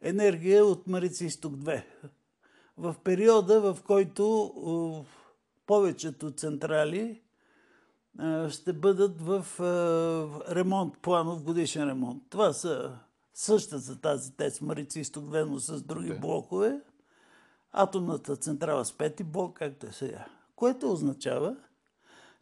енергия 0.00 0.64
от 0.64 0.86
Марица 0.86 1.24
Исток 1.24 1.54
2. 1.54 1.84
В 2.76 2.96
периода, 3.04 3.60
в 3.60 3.82
който 3.82 4.44
а, 4.46 5.04
повечето 5.66 6.30
централи 6.30 7.22
а, 8.18 8.50
ще 8.50 8.72
бъдат 8.72 9.20
в 9.20 9.46
а, 9.60 10.54
ремонт, 10.54 10.98
планов 11.02 11.42
годишен 11.42 11.88
ремонт. 11.88 12.22
Това 12.30 12.52
са 12.52 12.98
същата 13.34 14.00
тази 14.00 14.32
ТЕЦ 14.32 14.60
Марица 14.60 15.00
Исток 15.00 15.24
2, 15.24 15.44
но 15.44 15.58
с 15.58 15.82
други 15.82 16.10
okay. 16.12 16.20
блокове. 16.20 16.80
Атомната 17.72 18.36
централа 18.36 18.84
с 18.84 18.92
пети 18.92 19.24
блок, 19.24 19.56
както 19.56 19.86
е 19.86 19.92
сега. 19.92 20.26
Което 20.56 20.92
означава, 20.92 21.56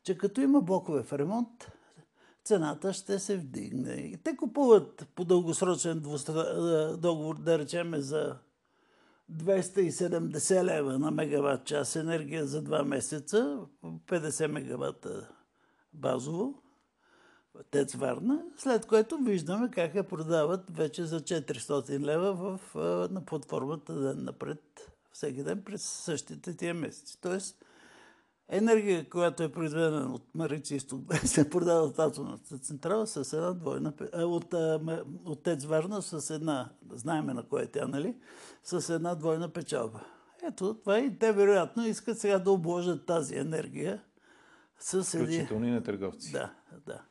че 0.02 0.18
като 0.18 0.40
има 0.40 0.60
блокове 0.60 1.02
в 1.02 1.12
ремонт, 1.12 1.70
цената 2.44 2.92
ще 2.92 3.18
се 3.18 3.36
вдигне. 3.36 4.18
Те 4.24 4.36
купуват 4.36 5.08
по 5.14 5.24
дългосрочен 5.24 6.00
договор, 6.98 7.38
да 7.38 7.58
речем, 7.58 7.94
за 7.96 8.36
270 9.32 10.64
лева 10.64 10.98
на 10.98 11.10
мегаватт 11.10 11.64
час 11.64 11.96
енергия 11.96 12.46
за 12.46 12.64
2 12.64 12.84
месеца, 12.84 13.58
50 13.82 14.46
мегавата 14.46 15.28
базово, 15.92 16.62
Тец 17.70 17.94
Варна, 17.94 18.44
след 18.56 18.86
което 18.86 19.18
виждаме 19.18 19.70
как 19.70 19.94
я 19.94 20.08
продават 20.08 20.76
вече 20.76 21.04
за 21.04 21.20
400 21.20 22.00
лева 22.00 22.34
в, 22.34 22.60
на 23.10 23.24
платформата 23.24 24.00
ден 24.00 24.24
напред, 24.24 24.90
всеки 25.12 25.42
ден 25.42 25.62
през 25.64 25.82
същите 25.82 26.56
тия 26.56 26.74
месеци. 26.74 27.20
Тоест, 27.20 27.63
енергия, 28.48 29.08
която 29.08 29.42
е 29.42 29.52
произведена 29.52 30.14
от 30.14 30.34
Марици 30.34 30.74
Изток, 30.74 31.14
се 31.24 31.50
продава 31.50 31.82
от 31.82 31.98
атомната 31.98 32.58
централа 32.58 33.06
с 33.06 33.32
една 33.32 33.52
двойна, 33.52 33.92
от, 34.14 34.54
от 35.24 35.42
ТЕЦ 35.42 35.64
Варна 35.64 36.02
с 36.02 36.34
една, 36.34 36.70
знаеме 36.92 37.34
на 37.34 37.42
кое 37.42 37.62
е 37.62 37.66
тя, 37.66 37.86
нали, 37.86 38.16
с 38.62 38.94
една 38.94 39.14
двойна 39.14 39.48
печалба. 39.48 40.00
Ето, 40.42 40.74
това 40.74 40.98
и 40.98 41.18
те 41.18 41.32
вероятно 41.32 41.86
искат 41.86 42.18
сега 42.18 42.38
да 42.38 42.50
обложат 42.50 43.06
тази 43.06 43.36
енергия 43.36 44.02
с 44.78 45.14
един... 45.14 45.26
Включително 45.26 45.66
и 45.66 45.70
на 45.70 45.82
търговци. 45.82 46.32
Да, 46.32 46.52
да. 46.86 47.02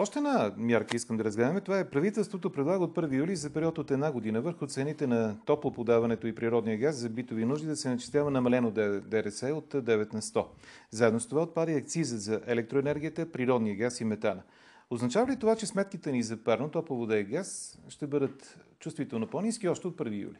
Още 0.00 0.18
една 0.18 0.52
мярка 0.56 0.96
искам 0.96 1.16
да 1.16 1.24
разгледаме. 1.24 1.60
Това 1.60 1.78
е 1.78 1.90
правителството 1.90 2.50
предлага 2.50 2.84
от 2.84 2.96
1 2.96 3.16
юли 3.16 3.36
за 3.36 3.50
период 3.50 3.78
от 3.78 3.90
една 3.90 4.12
година 4.12 4.40
върху 4.40 4.66
цените 4.66 5.06
на 5.06 5.36
топлоподаването 5.44 6.26
и 6.26 6.34
природния 6.34 6.78
газ 6.78 6.96
за 6.96 7.08
битови 7.08 7.44
нужди 7.44 7.66
да 7.66 7.76
се 7.76 7.88
начислява 7.88 8.30
намалено 8.30 8.70
ДРС 8.70 9.42
от 9.42 9.74
9 9.74 10.14
на 10.14 10.22
100. 10.22 10.46
Заедно 10.90 11.20
с 11.20 11.28
това 11.28 11.42
отпада 11.42 11.72
и 11.72 11.76
акциза 11.76 12.18
за 12.18 12.40
електроенергията, 12.46 13.32
природния 13.32 13.76
газ 13.76 14.00
и 14.00 14.04
метана. 14.04 14.42
Означава 14.90 15.32
ли 15.32 15.36
това, 15.36 15.56
че 15.56 15.66
сметките 15.66 16.12
ни 16.12 16.22
за 16.22 16.36
парно, 16.36 16.70
топла 16.70 16.96
вода 16.96 17.18
и 17.18 17.24
газ 17.24 17.78
ще 17.88 18.06
бъдат 18.06 18.58
чувствително 18.78 19.26
по-низки 19.26 19.68
още 19.68 19.86
от 19.86 19.96
1 19.96 20.22
юли? 20.22 20.38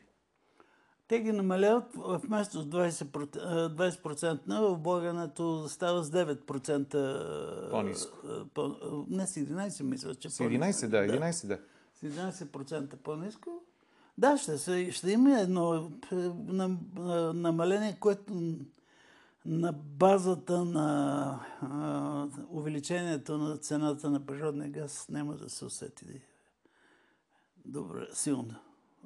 Те 1.08 1.20
ги 1.20 1.32
намаляват 1.32 1.84
вместо 1.94 2.62
с 2.62 2.66
20%, 2.66 3.68
20% 3.68 4.48
на 4.48 4.62
облагането 4.62 5.68
става 5.68 6.04
с 6.04 6.10
9% 6.10 7.70
по-низко. 7.70 8.18
По, 8.54 8.76
не 9.08 9.26
с 9.26 9.34
11, 9.34 9.82
мисля, 9.82 10.14
че 10.14 10.30
С 10.30 10.38
11, 10.38 10.88
да, 10.88 10.96
11, 10.96 11.46
да. 11.46 11.58
С 11.94 12.02
11% 12.02 12.96
по-низко. 12.96 13.62
Да, 14.18 14.38
ще, 14.38 14.58
се, 14.58 14.92
ще 14.92 15.10
има 15.10 15.40
едно 15.40 15.90
намаление, 17.34 17.96
което 18.00 18.56
на 19.46 19.72
базата 19.72 20.64
на 20.64 21.40
а, 21.60 22.26
увеличението 22.50 23.38
на 23.38 23.56
цената 23.56 24.10
на 24.10 24.26
природния 24.26 24.70
газ 24.70 25.06
няма 25.08 25.36
да 25.36 25.50
се 25.50 25.64
усети 25.64 26.04
добре, 27.64 28.06
силно. 28.12 28.54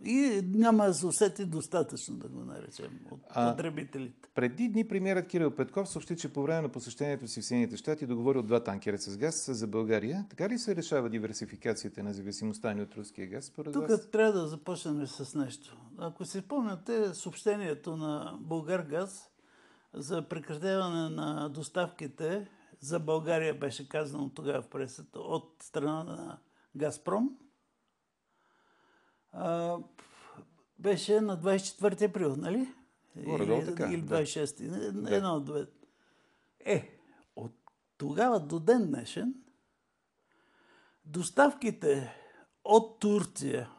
И 0.05 0.43
няма 0.55 0.87
да 0.87 0.95
се 0.95 1.07
усети 1.07 1.45
достатъчно, 1.45 2.17
да 2.17 2.29
го 2.29 2.45
наречем, 2.45 3.01
от 3.11 3.21
потребителите. 3.35 4.29
Преди 4.35 4.69
дни 4.69 4.89
премиерът 4.89 5.27
Кирил 5.27 5.51
Петков 5.51 5.89
съобщи, 5.89 6.17
че 6.17 6.33
по 6.33 6.43
време 6.43 6.63
на 6.63 6.69
посещението 6.69 7.29
си 7.29 7.41
в 7.41 7.45
Съединените 7.45 7.77
щати 7.77 8.07
договорил 8.07 8.43
два 8.43 8.65
танкера 8.65 8.99
с 8.99 9.17
газ 9.17 9.51
за 9.53 9.67
България. 9.67 10.27
Така 10.31 10.49
ли 10.49 10.59
се 10.59 10.77
решава 10.77 11.11
диверсификацията 11.11 12.03
на 12.03 12.13
зависимостта 12.13 12.75
ни 12.75 12.83
от 12.83 12.95
руския 12.95 13.27
газ? 13.27 13.45
Според 13.45 13.73
Тук 13.73 13.89
вас? 13.89 14.11
трябва 14.11 14.33
да 14.33 14.47
започнем 14.47 15.07
с 15.07 15.35
нещо. 15.35 15.77
Ако 15.99 16.25
си 16.25 16.41
спомняте 16.41 17.15
съобщението 17.15 17.97
на 17.97 18.39
Българ 18.41 18.83
газ 18.83 19.31
за 19.95 20.29
прекратяване 20.29 21.09
на 21.09 21.49
доставките 21.49 22.49
за 22.81 23.01
България 23.01 23.55
беше 23.55 23.89
казано 23.89 24.31
тогава 24.35 24.63
в 24.63 24.69
пресата 24.69 25.19
от 25.19 25.57
страна 25.63 26.05
на 26.05 26.39
Газпром, 26.77 27.37
а, 29.33 29.79
беше 30.79 31.21
на 31.21 31.39
24 31.39 32.09
април, 32.09 32.37
нали? 32.37 32.69
Горе-долу 33.17 33.63
така, 33.67 33.93
Или 33.93 34.03
да. 34.03 34.25
26. 34.25 34.69
Да. 34.69 34.93
Да. 34.93 35.17
Едно 35.17 35.35
от 35.35 35.45
две. 35.45 35.67
Е, 36.65 36.91
от 37.37 37.53
тогава 37.99 38.41
до 38.41 38.61
ден 38.61 38.87
днешен 38.87 39.35
доставките 41.05 42.15
от 42.65 43.01
Турция 43.01 43.71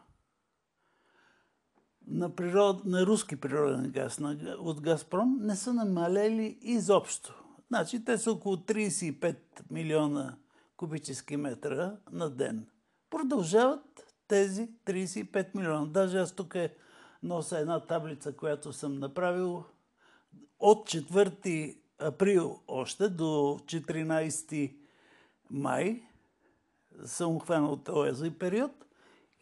на, 2.06 2.36
природ, 2.36 2.84
на 2.84 3.06
руски 3.06 3.36
природен 3.36 3.90
газ 3.90 4.18
на, 4.18 4.56
от 4.58 4.80
Газпром 4.80 5.38
не 5.40 5.56
са 5.56 5.74
намалели 5.74 6.58
изобщо. 6.62 7.44
Значи 7.68 8.04
те 8.04 8.18
са 8.18 8.32
около 8.32 8.56
35 8.56 9.36
милиона 9.70 10.36
кубически 10.76 11.36
метра 11.36 11.96
на 12.12 12.30
ден. 12.30 12.66
Продължават 13.10 14.03
тези 14.28 14.68
35 14.86 15.54
милиона. 15.54 15.86
Даже 15.86 16.18
аз 16.18 16.32
тук 16.32 16.54
е 16.54 16.74
нося 17.22 17.58
една 17.58 17.80
таблица, 17.80 18.32
която 18.32 18.72
съм 18.72 18.98
направил 18.98 19.64
от 20.58 20.90
4 20.90 21.76
април 21.98 22.60
още 22.68 23.08
до 23.08 23.24
14 23.24 24.76
май 25.50 26.02
съм 27.04 27.40
хванал 27.40 27.76
този 27.76 28.30
период 28.30 28.72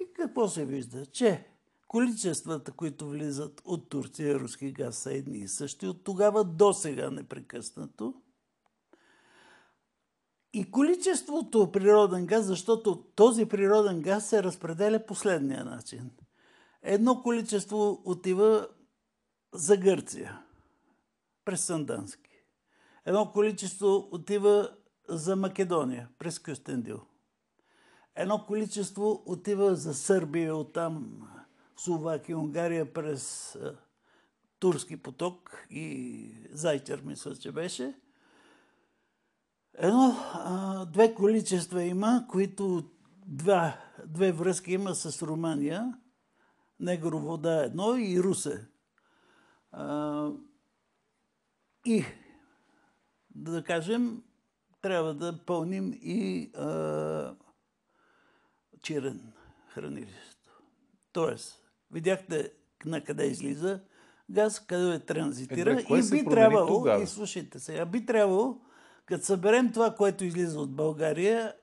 и 0.00 0.12
какво 0.12 0.48
се 0.48 0.64
вижда? 0.64 1.06
Че 1.06 1.46
количествата, 1.88 2.72
които 2.72 3.08
влизат 3.08 3.62
от 3.64 3.88
Турция, 3.88 4.40
руски 4.40 4.72
газ 4.72 4.96
са 4.96 5.12
едни 5.12 5.38
и 5.38 5.48
същи 5.48 5.86
от 5.86 6.04
тогава 6.04 6.44
до 6.44 6.72
сега 6.72 7.10
непрекъснато. 7.10 8.14
И 10.52 10.70
количеството 10.70 11.72
природен 11.72 12.26
газ, 12.26 12.44
защото 12.44 13.04
този 13.14 13.46
природен 13.46 14.02
газ 14.02 14.28
се 14.28 14.42
разпределя 14.42 15.06
последния 15.06 15.64
начин. 15.64 16.10
Едно 16.82 17.22
количество 17.22 18.02
отива 18.04 18.68
за 19.54 19.76
Гърция, 19.76 20.42
през 21.44 21.64
Сандански. 21.64 22.30
Едно 23.06 23.32
количество 23.32 24.08
отива 24.10 24.70
за 25.08 25.36
Македония, 25.36 26.08
през 26.18 26.38
Кюстендил. 26.38 27.00
Едно 28.14 28.44
количество 28.46 29.22
отива 29.26 29.74
за 29.74 29.94
Сърбия, 29.94 30.56
оттам 30.56 31.28
Словакия, 31.76 32.38
Унгария, 32.38 32.92
през 32.92 33.54
а, 33.54 33.78
Турски 34.58 35.02
поток 35.02 35.66
и 35.70 36.28
Зайчер, 36.50 37.02
мисля, 37.04 37.36
че 37.36 37.52
беше. 37.52 37.94
Едно, 39.78 40.16
а, 40.34 40.84
две 40.84 41.14
количества 41.14 41.84
има, 41.84 42.26
които 42.28 42.90
два, 43.26 43.76
две 44.06 44.32
връзки 44.32 44.72
има 44.72 44.94
с 44.94 45.22
Румъния. 45.22 45.98
Негровода 46.80 47.64
едно 47.64 47.96
и 47.96 48.22
Русе. 48.22 48.68
А, 49.72 50.28
и, 51.86 52.04
да 53.34 53.64
кажем, 53.64 54.22
трябва 54.82 55.14
да 55.14 55.44
пълним 55.44 55.92
и 55.92 56.50
а, 56.56 57.34
Чирен 58.82 59.32
хранилището. 59.68 60.62
Тоест, 61.12 61.62
видяхте 61.90 62.52
на 62.84 63.04
къде 63.04 63.26
излиза 63.26 63.80
газ, 64.30 64.60
къде 64.60 64.94
е 64.94 64.98
транзитира 64.98 65.72
Е, 65.72 65.84
и 65.98 66.10
би 66.10 66.24
трябвало, 66.24 66.66
тогава? 66.66 67.02
и 67.02 67.06
слушайте 67.06 67.58
сега, 67.58 67.86
би 67.86 68.06
трябвало, 68.06 68.60
като 69.06 69.24
съберем 69.24 69.72
това, 69.72 69.94
което 69.94 70.24
излиза 70.24 70.60
от 70.60 70.76
България 70.76 71.54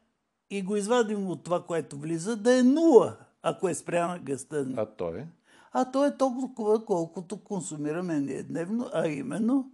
и 0.49 0.61
го 0.61 0.75
извадим 0.75 1.27
от 1.27 1.43
това, 1.43 1.65
което 1.65 1.97
влиза, 1.97 2.35
да 2.37 2.59
е 2.59 2.63
нула, 2.63 3.17
ако 3.41 3.69
е 3.69 3.75
спряна 3.75 4.19
гъста. 4.19 4.67
А 4.77 4.85
то 4.85 5.15
е? 5.15 5.27
А 5.71 5.91
то 5.91 6.05
е 6.05 6.17
толкова, 6.17 6.85
колкото 6.85 7.43
консумираме 7.43 8.19
ние 8.19 8.43
дневно, 8.43 8.89
а 8.93 9.07
именно 9.07 9.71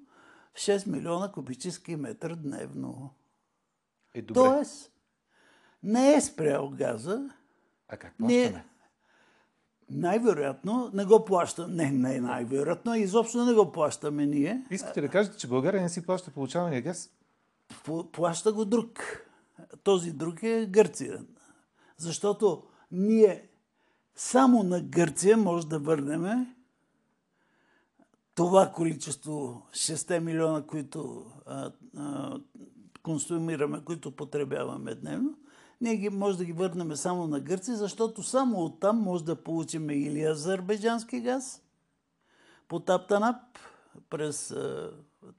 6 0.54 0.88
милиона 0.88 1.32
кубически 1.32 1.96
метър 1.96 2.36
дневно. 2.36 3.14
Е, 4.14 4.22
добре. 4.22 4.34
Тоест, 4.34 4.92
не 5.84 6.14
е 6.14 6.22
спрял 6.22 6.70
газа, 6.70 7.30
А 7.88 7.98
как 7.98 8.14
ние 8.20 8.52
плащаме? 8.52 8.66
най-вероятно 9.90 10.92
не 10.94 11.06
го 11.06 11.26
плащаме. 11.26 11.74
Не, 11.74 11.92
не 11.92 12.20
най-вероятно, 12.20 12.92
а 12.92 12.98
изобщо 12.98 13.46
не 13.46 13.54
го 13.54 13.72
плащаме 13.72 14.26
ние. 14.26 14.64
Искате 14.72 15.02
да 15.02 15.10
кажете, 15.10 15.38
че 15.38 15.48
България 15.48 15.82
не 15.82 15.90
си 15.90 16.06
плаща 16.06 16.32
получавания 16.32 16.82
газ? 16.82 17.12
Плаща 18.12 18.54
го 18.54 18.66
друг. 18.66 19.00
Този 19.84 20.12
друг 20.12 20.44
е 20.44 20.66
Гърция. 20.66 21.26
Защото 21.98 22.64
ние 22.92 23.50
само 24.16 24.64
на 24.64 24.82
Гърция 24.82 25.38
може 25.38 25.68
да 25.68 25.80
върнем 25.80 26.56
това 28.36 28.72
количество 28.72 29.62
6 29.72 30.20
милиона, 30.20 30.62
които 30.68 31.26
а, 31.46 31.72
а, 31.98 32.40
консумираме, 33.04 33.84
които 33.86 34.16
потребяваме 34.16 34.96
дневно, 34.96 35.38
ние 35.82 35.96
ги, 35.96 36.10
може 36.10 36.38
да 36.38 36.46
ги 36.46 36.54
върнем 36.54 36.96
само 36.96 37.28
на 37.28 37.40
Гърция, 37.40 37.78
защото 37.78 38.24
само 38.24 38.64
оттам 38.64 38.98
може 38.98 39.24
да 39.24 39.44
получим 39.44 39.90
или 39.90 40.24
азербайджански 40.24 41.22
газ, 41.22 41.62
по 42.68 42.80
Таптанап, 42.80 43.36
през 44.10 44.52
а, 44.52 44.92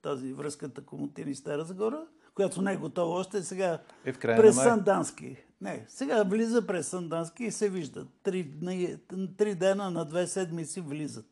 тази 0.02 0.32
връзката 0.32 0.84
Комотини 0.84 1.34
Стара 1.34 1.64
Загора, 1.64 2.06
която 2.36 2.62
не 2.62 2.72
е 2.72 2.76
готова 2.76 3.18
още, 3.18 3.42
сега 3.42 3.82
Е, 4.04 4.12
в 4.12 4.18
края 4.18 4.36
през. 4.36 4.56
Сандански. 4.56 5.36
Не, 5.60 5.84
сега 5.88 6.22
влиза 6.22 6.66
през 6.66 6.88
Сандански 6.88 7.44
и 7.44 7.50
се 7.50 7.70
вижда. 7.70 8.06
Три, 8.22 8.44
дни, 8.44 8.96
три 9.36 9.54
дена 9.54 9.90
на 9.90 10.04
две 10.04 10.26
седмици 10.26 10.80
влизат. 10.80 11.26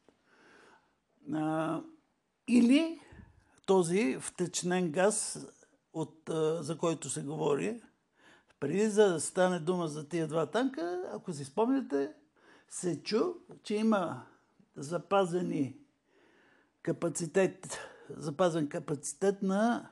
А, 1.35 1.81
или 2.49 3.01
този 3.67 4.19
втечнен 4.21 4.90
газ, 4.90 5.47
от, 5.93 6.31
а, 6.31 6.62
за 6.62 6.79
който 6.79 7.11
се 7.11 7.23
говори, 7.23 7.83
преди 8.61 8.88
да 8.88 9.21
стане 9.21 9.59
дума 9.59 9.88
за 9.88 10.09
тия 10.09 10.27
два 10.27 10.47
танка, 10.47 11.03
ако 11.12 11.33
си 11.33 11.45
спомняте, 11.45 12.12
се 12.69 13.03
чу, 13.03 13.23
че 13.62 13.75
има 13.75 14.23
запазени 14.77 15.77
капацитет, 16.83 17.79
запазен 18.11 18.69
капацитет 18.69 19.43
на 19.43 19.90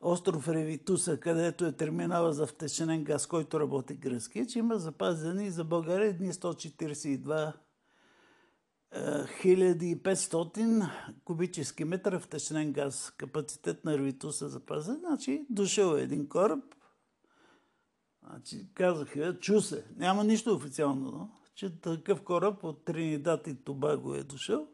остров 0.00 0.48
Ревитуса, 0.48 1.20
където 1.20 1.64
е 1.66 1.72
терминала 1.72 2.32
за 2.32 2.46
втечнен 2.46 3.04
газ, 3.04 3.26
който 3.26 3.60
работи 3.60 3.94
гръцки, 3.94 4.46
че 4.46 4.58
има 4.58 4.78
запазени 4.78 5.50
за 5.50 5.64
България 5.64 6.08
едни 6.08 6.32
142 6.32 7.52
е, 8.92 9.00
1500 9.00 10.90
кубически 11.24 11.84
метра 11.84 12.20
втечнен 12.20 12.72
газ. 12.72 13.12
Капацитет 13.16 13.84
на 13.84 13.98
Ревитуса 13.98 14.48
запазен. 14.48 14.96
Значи 14.96 15.46
дошъл 15.50 15.96
е 15.96 16.02
един 16.02 16.28
кораб, 16.28 16.64
Значи, 18.28 18.68
казаха, 18.74 19.38
чу 19.38 19.60
се, 19.60 19.86
няма 19.96 20.24
нищо 20.24 20.54
официално, 20.54 21.10
но, 21.10 21.30
че 21.54 21.80
такъв 21.80 22.22
кораб 22.22 22.64
от 22.64 22.84
Тринидад 22.84 23.46
и 23.46 23.64
Тобаго 23.64 24.14
е 24.14 24.22
дошъл, 24.22 24.68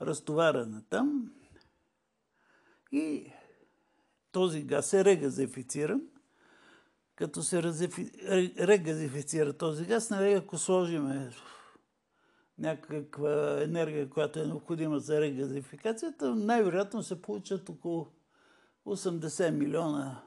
разтоварен 0.00 0.76
е 0.76 0.82
там 0.90 1.32
и 2.92 3.32
този 4.34 4.62
газ 4.62 4.92
е 4.92 5.04
регазифициран. 5.04 6.02
Като 7.16 7.42
се 7.42 7.62
разифи... 7.62 8.10
регазифицира 8.60 9.52
този 9.52 9.84
газ, 9.84 10.10
нали, 10.10 10.32
ако 10.32 10.58
сложиме 10.58 11.30
някаква 12.58 13.62
енергия, 13.62 14.10
която 14.10 14.40
е 14.40 14.46
необходима 14.46 14.98
за 14.98 15.20
регазификацията, 15.20 16.34
най-вероятно 16.34 17.02
се 17.02 17.22
получат 17.22 17.68
около 17.68 18.06
80 18.86 19.50
милиона 19.50 20.22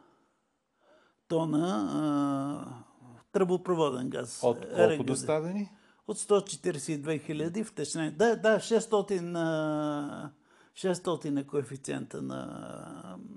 тона 1.27 1.89
а, 1.93 3.23
тръбопроводен 3.31 4.09
газ. 4.09 4.39
От 4.43 4.57
колко 4.75 5.03
доставени? 5.03 5.71
От 6.07 6.17
142 6.17 7.25
хиляди 7.25 7.63
втечнени. 7.63 8.11
Да, 8.11 8.35
да, 8.35 8.59
600, 8.59 9.21
на 9.21 10.31
600 10.73 11.39
е 11.39 11.47
коефициента 11.47 12.21
на, 12.21 12.35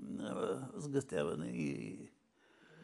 сгъстяване 0.81 1.45
и 1.47 1.99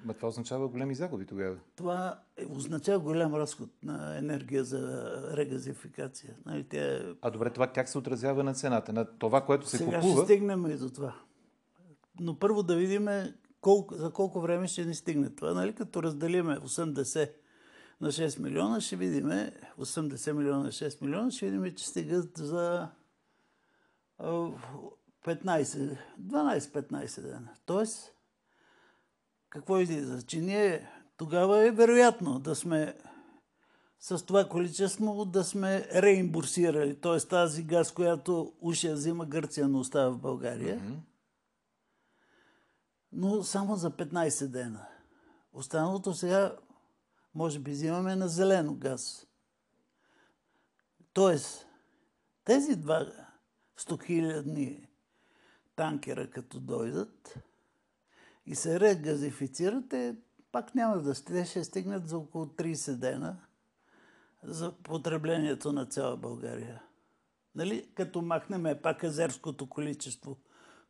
Ма 0.06 0.14
това 0.14 0.28
означава 0.28 0.68
големи 0.68 0.96
загуби 0.96 1.26
тогава. 1.26 1.58
това 1.76 2.20
е- 2.38 2.46
означава 2.46 3.00
голям 3.00 3.36
разход 3.36 3.70
на 3.84 4.18
енергия 4.18 4.64
за 4.64 5.04
регазификация. 5.34 6.36
Нали, 6.46 6.64
тя 6.64 6.96
е 6.96 7.02
А 7.22 7.30
добре, 7.30 7.50
това 7.50 7.68
как 7.68 7.90
се 7.90 7.98
отразява 7.98 8.44
на 8.44 8.54
цената? 8.54 8.94
На 8.94 9.06
това, 9.10 9.42
което 9.42 9.68
се 9.68 9.78
Сега 9.78 9.96
купува? 9.96 10.16
ще 10.16 10.24
стигнем 10.26 10.66
и 10.66 10.76
до 10.76 10.90
това. 10.90 11.16
Но 12.20 12.40
първо 12.40 12.64
да 12.64 12.76
видим 12.76 13.08
колко, 13.62 13.96
за 13.96 14.12
колко 14.12 14.42
време 14.42 14.68
ще 14.68 14.86
ни 14.86 14.96
стигне 14.96 15.30
това. 15.30 15.54
Нали? 15.54 15.74
Като 15.74 16.04
разделиме 16.04 16.58
80 16.58 17.32
на 18.02 18.08
6 18.08 18.40
милиона, 18.40 18.82
ще 18.82 18.96
видим 18.96 19.30
80 19.78 20.32
милиона 20.32 20.60
на 20.60 20.72
6 20.72 21.02
милиона, 21.02 21.32
ще 21.32 21.46
видим, 21.46 21.76
че 21.76 21.88
стигат 21.88 22.38
за 22.38 22.90
15, 25.28 25.98
12-15 26.22 27.22
дена. 27.22 27.50
Тоест, 27.66 28.14
какво 29.50 29.80
излиза? 29.80 30.22
Че 30.22 30.42
ние 30.42 30.90
тогава 31.18 31.68
е 31.68 31.72
вероятно 31.72 32.40
да 32.40 32.56
сме 32.56 32.98
с 34.00 34.26
това 34.26 34.50
количество 34.50 35.26
да 35.26 35.44
сме 35.44 35.88
реимбурсирали. 35.94 37.02
Т.е. 37.02 37.28
тази 37.28 37.64
газ, 37.64 37.92
която 37.92 38.54
уж 38.62 38.84
я 38.84 38.94
взима 38.94 39.26
Гърция, 39.26 39.68
но 39.68 39.80
остава 39.80 40.10
в 40.10 40.18
България. 40.18 40.80
Mm-hmm. 40.80 41.00
Но 43.12 43.44
само 43.44 43.76
за 43.76 43.92
15 43.92 44.48
дена. 44.48 44.88
Останалото 45.54 46.14
сега 46.14 46.56
може 47.36 47.60
би 47.60 47.72
взимаме 47.72 48.16
на 48.16 48.28
зелено 48.28 48.76
газ. 48.76 49.28
Тоест, 51.14 51.68
тези 52.44 52.76
два 52.76 53.06
100 53.80 54.06
хилядни 54.06 54.87
танкера, 55.78 56.30
като 56.30 56.60
дойдат 56.60 57.40
и 58.46 58.56
се 58.56 58.80
регазифицират, 58.80 59.94
е, 59.94 60.16
пак 60.52 60.76
няма 60.76 60.98
да 60.98 61.16
сте, 61.16 61.46
ще 61.46 61.64
стигнат 61.64 62.08
за 62.08 62.18
около 62.18 62.46
30 62.46 62.96
дена 62.96 63.38
за 64.44 64.72
потреблението 64.84 65.74
на 65.74 65.86
цяла 65.86 66.18
България. 66.18 66.84
Нали? 67.56 67.90
Като 67.94 68.22
махнем 68.22 68.78
пак 68.84 69.04
азерското 69.04 69.70
количество, 69.70 70.38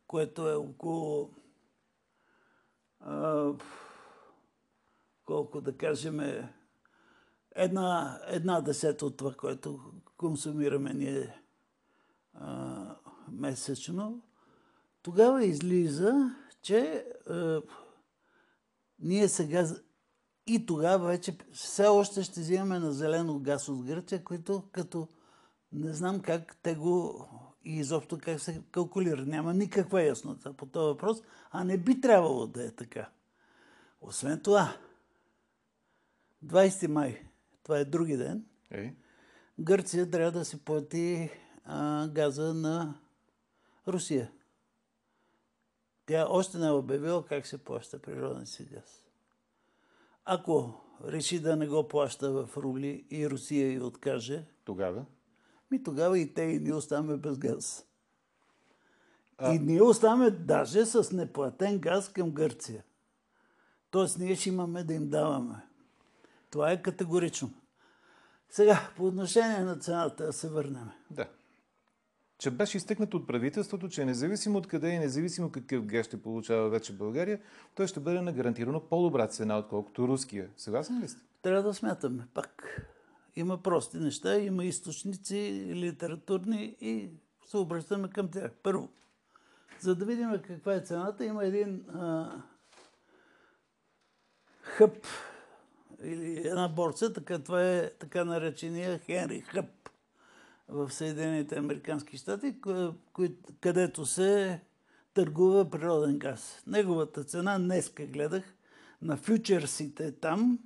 което 0.06 0.48
е 0.48 0.54
около 0.54 1.30
а, 3.00 3.52
колко 5.24 5.60
да 5.60 5.76
кажем 5.76 6.20
една, 7.56 8.20
една 8.26 8.60
десета 8.60 9.06
от 9.06 9.16
това, 9.16 9.34
което 9.34 9.92
консумираме 10.16 10.94
ние 10.94 11.42
а, 12.34 12.96
месечно, 13.32 14.22
тогава 15.02 15.44
излиза, 15.44 16.34
че 16.62 17.06
а, 17.26 17.62
ние 18.98 19.28
сега 19.28 19.66
и 20.46 20.66
тогава 20.66 21.06
вече 21.06 21.38
все 21.52 21.86
още 21.86 22.22
ще 22.22 22.40
взимаме 22.40 22.78
на 22.78 22.92
зелено 22.92 23.38
газ 23.38 23.68
от 23.68 23.84
Гърция, 23.84 24.24
които 24.24 24.62
като 24.72 25.08
не 25.72 25.92
знам 25.92 26.20
как 26.20 26.56
те 26.62 26.74
го 26.74 27.26
и 27.64 27.76
изобщо 27.78 28.18
как 28.18 28.40
се 28.40 28.62
калкулира. 28.70 29.26
Няма 29.26 29.54
никаква 29.54 30.02
яснота 30.02 30.52
по 30.52 30.66
този 30.66 30.84
въпрос, 30.84 31.18
а 31.50 31.64
не 31.64 31.78
би 31.78 32.00
трябвало 32.00 32.46
да 32.46 32.64
е 32.64 32.70
така. 32.70 33.10
Освен 34.00 34.40
това, 34.40 34.76
20 36.44 36.86
май, 36.86 37.26
това 37.62 37.78
е 37.78 37.84
други 37.84 38.16
ден, 38.16 38.44
Ей. 38.70 38.96
Гърция 39.60 40.10
трябва 40.10 40.32
да 40.32 40.44
си 40.44 40.64
плати 40.64 41.30
а, 41.64 42.08
газа 42.08 42.54
на 42.54 42.94
Русия. 43.88 44.30
Тя 46.08 46.26
още 46.30 46.58
не 46.58 46.66
е 46.66 46.70
обявила 46.70 47.24
как 47.24 47.46
се 47.46 47.64
плаща 47.64 47.98
природен 47.98 48.46
си 48.46 48.64
газ. 48.64 49.04
Ако 50.24 50.74
реши 51.04 51.40
да 51.40 51.56
не 51.56 51.66
го 51.66 51.88
плаща 51.88 52.32
в 52.32 52.56
рубли 52.56 53.06
и 53.10 53.30
Русия 53.30 53.72
и 53.72 53.80
откаже, 53.80 54.44
Тогава? 54.64 55.04
ми 55.70 55.82
тогава 55.82 56.18
и 56.18 56.34
те 56.34 56.42
и 56.42 56.58
ние 56.58 56.74
оставаме 56.74 57.16
без 57.16 57.38
газ. 57.38 57.86
А... 59.38 59.54
И 59.54 59.58
ние 59.58 59.82
оставаме 59.82 60.30
даже 60.30 60.86
с 60.86 61.12
неплатен 61.12 61.78
газ 61.78 62.12
към 62.12 62.30
Гърция. 62.30 62.84
Тоест 63.90 64.18
ние 64.18 64.36
ще 64.36 64.48
имаме 64.48 64.84
да 64.84 64.94
им 64.94 65.10
даваме. 65.10 65.66
Това 66.50 66.72
е 66.72 66.82
категорично. 66.82 67.50
Сега, 68.50 68.90
по 68.96 69.06
отношение 69.06 69.60
на 69.60 69.76
цената, 69.78 70.26
да 70.26 70.32
се 70.32 70.48
върнем. 70.48 70.90
Да. 71.10 71.28
Че 72.38 72.50
беше 72.50 72.76
изтъкнато 72.76 73.16
от 73.16 73.26
правителството, 73.26 73.88
че 73.88 74.04
независимо 74.04 74.58
от 74.58 74.66
къде 74.66 74.88
и 74.88 74.98
независимо 74.98 75.50
какъв 75.50 75.84
газ 75.84 76.06
ще 76.06 76.22
получава 76.22 76.68
вече 76.68 76.92
България, 76.92 77.40
той 77.74 77.86
ще 77.86 78.00
бъде 78.00 78.20
на 78.20 78.32
гарантирано 78.32 78.80
по-добра 78.80 79.26
цена, 79.26 79.58
отколкото 79.58 80.08
руския. 80.08 80.48
Съгласен 80.56 81.02
ли 81.02 81.08
сте? 81.08 81.22
Трябва 81.42 81.62
да 81.62 81.74
смятаме 81.74 82.26
пак. 82.34 82.80
Има 83.36 83.62
прости 83.62 83.96
неща, 83.96 84.38
има 84.38 84.64
източници 84.64 85.66
литературни 85.74 86.76
и 86.80 87.10
се 87.46 87.56
обръщаме 87.56 88.10
към 88.10 88.28
тях. 88.30 88.50
Първо, 88.62 88.88
за 89.80 89.94
да 89.94 90.04
видим 90.04 90.30
каква 90.46 90.74
е 90.74 90.80
цената, 90.80 91.24
има 91.24 91.44
един 91.44 91.84
а, 91.88 92.32
хъб 94.62 95.06
или 96.02 96.48
една 96.48 96.68
борца, 96.68 97.12
така, 97.12 97.38
това 97.38 97.62
е 97.62 97.90
така 97.90 98.24
наречения 98.24 98.98
Хенри 98.98 99.40
Хъб 99.40 99.66
в 100.68 100.90
Съединените 100.90 101.58
Американски 101.58 102.16
щати, 102.16 102.54
където 103.60 104.06
се 104.06 104.60
търгува 105.14 105.70
природен 105.70 106.18
газ. 106.18 106.62
Неговата 106.66 107.24
цена, 107.24 107.58
днеска 107.58 108.06
гледах, 108.06 108.54
на 109.02 109.16
фьючерсите 109.16 110.12
там 110.12 110.58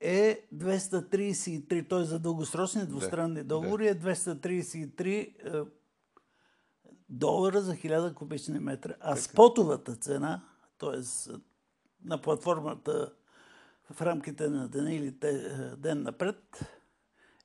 е 0.00 0.46
233, 0.54 1.88
т.е. 1.88 2.04
за 2.04 2.18
дългосрочни 2.18 2.86
двустранни 2.86 3.42
договори 3.42 3.88
е 3.88 3.94
233 3.94 5.08
е, 5.10 5.70
долара 7.08 7.60
за 7.60 7.72
1000 7.72 8.14
кубични 8.14 8.58
метра. 8.58 8.94
А 9.00 9.16
спотовата 9.16 9.96
цена, 9.96 10.44
т.е. 10.78 11.30
на 12.04 12.22
платформата 12.22 13.12
в 13.90 14.02
рамките 14.02 14.48
на 14.48 14.68
деня 14.68 14.94
или 14.94 15.10
ден 15.76 16.02
напред, 16.02 16.60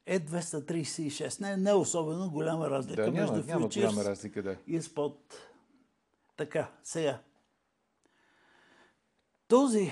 е 0.06 0.20
236. 0.20 1.42
Не, 1.42 1.58
не 1.58 1.74
особено 1.74 2.30
голяма 2.30 2.70
разлика 2.70 3.04
да, 3.04 3.12
няма, 3.12 3.32
между 3.32 3.48
няма 3.48 3.68
голяма 3.68 4.06
разлика, 4.06 4.44
да. 4.44 4.58
и 4.68 4.82
спот. 4.82 5.34
Така, 6.38 6.72
сега. 6.84 7.22
Този 9.48 9.92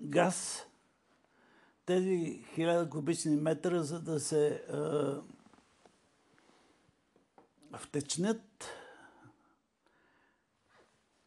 газ, 0.00 0.66
тези 1.86 2.44
1000 2.56 2.88
кубични 2.88 3.36
метра, 3.36 3.82
за 3.82 4.00
да 4.00 4.20
се 4.20 4.48
а, 4.48 5.20
втечнат, 7.78 8.68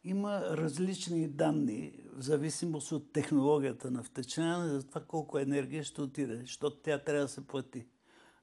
има 0.04 0.40
различни 0.40 1.28
данни 1.28 1.92
в 2.16 2.22
зависимост 2.22 2.92
от 2.92 3.12
технологията 3.12 3.90
на 3.90 4.02
втечняване 4.02 4.68
за 4.68 4.82
това 4.88 5.00
колко 5.00 5.38
енергия 5.38 5.84
ще 5.84 6.02
отиде, 6.02 6.36
защото 6.36 6.76
тя 6.76 6.98
трябва 6.98 7.22
да 7.22 7.28
се 7.28 7.46
плати. 7.46 7.86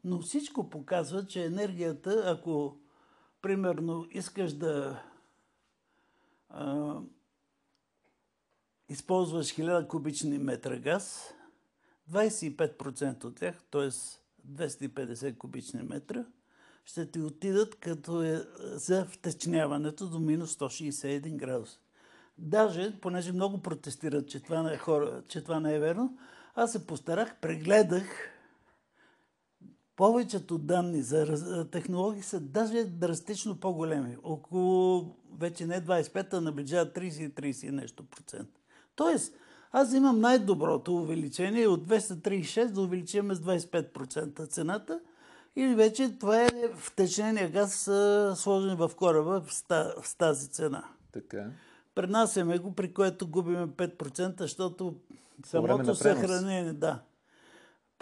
Но 0.04 0.22
всичко 0.22 0.70
показва, 0.70 1.26
че 1.26 1.46
енергията, 1.46 2.24
ако 2.26 2.78
примерно 3.42 4.08
искаш 4.12 4.54
да 4.54 5.04
а, 6.50 7.00
използваш 8.90 9.48
1000 9.56 9.88
кубични 9.88 10.38
метра 10.38 10.80
газ, 10.80 11.34
25% 12.12 13.24
от 13.24 13.36
тях, 13.36 13.64
т.е. 13.72 13.90
250 14.48 15.38
кубични 15.38 15.84
метра, 15.84 16.26
ще 16.86 17.12
ти 17.12 17.20
отидат 17.20 17.76
като 17.76 18.22
е 18.22 18.46
за 18.60 19.06
втечняването 19.06 20.10
до 20.10 20.20
минус 20.20 20.56
161 20.56 21.36
градуса. 21.36 21.80
Даже, 22.38 23.00
понеже 23.02 23.32
много 23.32 23.62
протестират, 23.62 24.30
че 24.30 24.40
това 24.40 24.64
не 24.64 24.74
е, 24.74 24.78
хора, 24.78 25.24
че 25.28 25.44
това 25.44 25.60
не 25.60 25.76
е 25.76 25.80
верно, 25.80 26.18
аз 26.56 26.72
се 26.72 26.88
постарах, 26.88 27.40
прегледах 27.42 28.33
повечето 29.96 30.58
данни 30.58 31.02
за 31.02 31.68
технологии 31.72 32.22
са 32.22 32.40
даже 32.40 32.84
драстично 32.84 33.60
по-големи. 33.60 34.18
Около 34.24 35.06
вече 35.40 35.66
не 35.66 35.82
25, 35.82 36.34
а 36.34 36.42
наближава 36.42 36.86
30-30 36.86 37.70
нещо 37.70 38.06
процент. 38.06 38.50
Тоест, 38.96 39.34
аз 39.72 39.94
имам 39.94 40.20
най-доброто 40.20 40.96
увеличение 40.96 41.68
от 41.68 41.88
236 41.88 42.68
да 42.68 42.82
увеличим 42.82 43.34
с 43.36 43.40
25% 43.40 44.50
цената 44.50 45.00
или 45.56 45.76
вече 45.76 46.18
това 46.20 46.42
е 46.42 46.50
втечнения 46.78 47.50
газ 47.50 47.84
сложен 48.36 48.76
в 48.76 48.92
кораба 48.96 49.42
в 49.70 50.18
тази 50.18 50.50
цена. 50.50 50.84
Така. 51.12 51.46
Пренасяме 51.96 52.58
го, 52.58 52.76
при 52.76 52.94
което 52.94 53.28
губиме 53.28 53.68
5%, 53.68 54.40
защото 54.40 54.96
самото 55.46 55.96
съхранение, 55.96 56.74
да. 56.74 57.00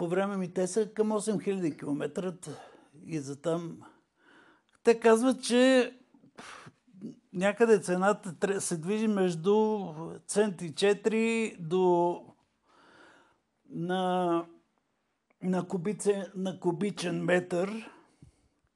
По 0.02 0.08
време 0.08 0.36
ми 0.36 0.54
те 0.54 0.66
са 0.66 0.92
към 0.94 1.10
8000 1.10 1.78
км 1.78 2.34
и 3.06 3.18
за 3.18 3.40
там. 3.40 3.82
Те 4.84 5.00
казват, 5.00 5.44
че 5.44 5.92
някъде 7.32 7.80
цената 7.80 8.60
се 8.60 8.76
движи 8.76 9.08
между 9.08 9.88
центи 10.26 10.74
4 10.74 11.60
до 11.60 12.20
на, 13.70 14.44
на, 15.42 15.68
кубице, 15.68 16.26
на 16.34 16.60
кубичен 16.60 17.24
метър. 17.24 17.90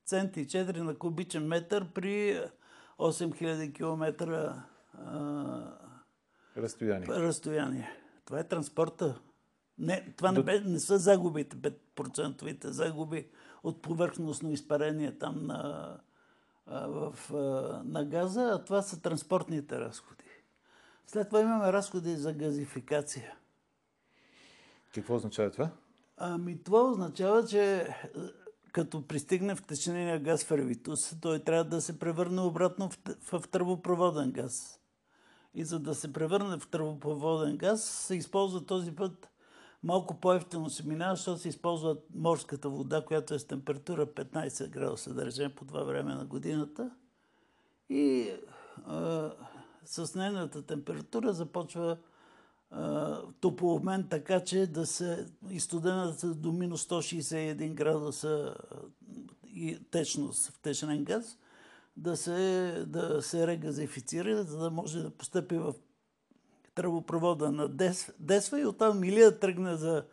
Центи 0.05 0.47
4 0.47 0.79
на 0.79 0.99
кубичен 0.99 1.47
метър 1.47 1.93
при 1.95 2.41
8000 2.99 3.75
км 3.75 4.27
разстояние. 6.57 7.07
разстояние. 7.07 7.91
Това 8.25 8.41
е 8.41 8.49
транспорта. 8.49 9.21
Не, 9.79 10.13
това 10.17 10.33
не, 10.33 10.43
бе, 10.43 10.61
не 10.61 10.81
са 10.81 10.99
загубите, 10.99 11.57
5% 11.57 12.69
загуби 12.69 13.29
от 13.63 13.83
повърхностно 13.83 14.51
изпарение 14.51 15.19
там 15.19 15.47
на, 15.47 15.97
в, 16.67 17.15
на 17.85 18.05
газа, 18.05 18.51
а 18.55 18.65
това 18.65 18.83
са 18.83 19.01
транспортните 19.01 19.81
разходи. 19.81 20.25
След 21.07 21.29
това 21.29 21.41
имаме 21.41 21.73
разходи 21.73 22.17
за 22.17 22.33
газификация. 22.33 23.35
Какво 24.95 25.15
означава 25.15 25.51
това? 25.51 25.71
Ами 26.17 26.63
това 26.63 26.83
означава, 26.83 27.47
че 27.47 27.75
е, 27.75 27.89
като 28.73 29.07
пристигне 29.07 29.55
в 29.55 29.63
течнения 29.63 30.21
газ 30.21 30.45
в 30.45 30.53
Ревитус, 30.53 31.15
той 31.21 31.39
трябва 31.39 31.65
да 31.65 31.81
се 31.81 31.99
превърне 31.99 32.41
обратно 32.41 32.91
в, 32.91 32.99
в 33.21 33.49
тръбопроводен 33.51 34.33
газ. 34.33 34.81
И 35.55 35.65
за 35.65 35.79
да 35.79 35.95
се 35.95 36.13
превърне 36.13 36.59
в 36.59 36.69
тръбопроводен 36.69 37.57
газ, 37.57 37.85
се 37.85 38.15
използва 38.15 38.67
този 38.67 38.95
път 38.95 39.31
малко 39.87 40.15
по-ефтино 40.15 40.71
се 40.71 40.87
минава, 40.87 41.17
защото 41.17 41.41
се 41.41 41.49
използва 41.49 41.97
морската 42.15 42.69
вода, 42.69 43.05
която 43.05 43.35
е 43.35 43.39
с 43.39 43.47
температура 43.47 44.07
15 44.07 44.69
градуса, 44.69 45.15
да 45.15 45.27
речем, 45.27 45.53
по 45.57 45.65
това 45.65 45.83
време 45.83 46.15
на 46.15 46.25
годината. 46.25 46.91
И 47.89 48.31
а, 48.87 49.31
с 49.85 50.15
нейната 50.15 50.63
температура 50.63 51.33
започва 51.33 51.99
а, 52.71 53.19
топлообмен 53.41 54.07
така, 54.11 54.45
че 54.45 54.67
да 54.67 54.87
се 54.87 55.27
изстудената 55.51 56.35
до 56.35 56.53
минус 56.53 56.89
161 56.89 57.75
градуса 57.75 58.55
и 59.45 59.79
течност 59.91 60.51
в 60.51 60.61
течнен 60.61 61.05
газ, 61.05 61.39
да 61.97 62.17
се, 62.17 62.85
да 62.87 63.23
се 63.23 63.47
регазифицира, 63.47 64.45
за 64.45 64.59
да 64.59 64.71
може 64.71 65.03
да 65.03 65.11
постъпи 65.11 65.57
в 65.57 65.75
тръбопровода 66.77 67.53
на 67.53 67.69
Дес, 67.69 68.13
Десва 68.19 68.61
и 68.61 68.67
оттам 68.67 69.05
или 69.05 69.21
да 69.21 69.39
тръгне 69.39 69.77
за 69.77 70.05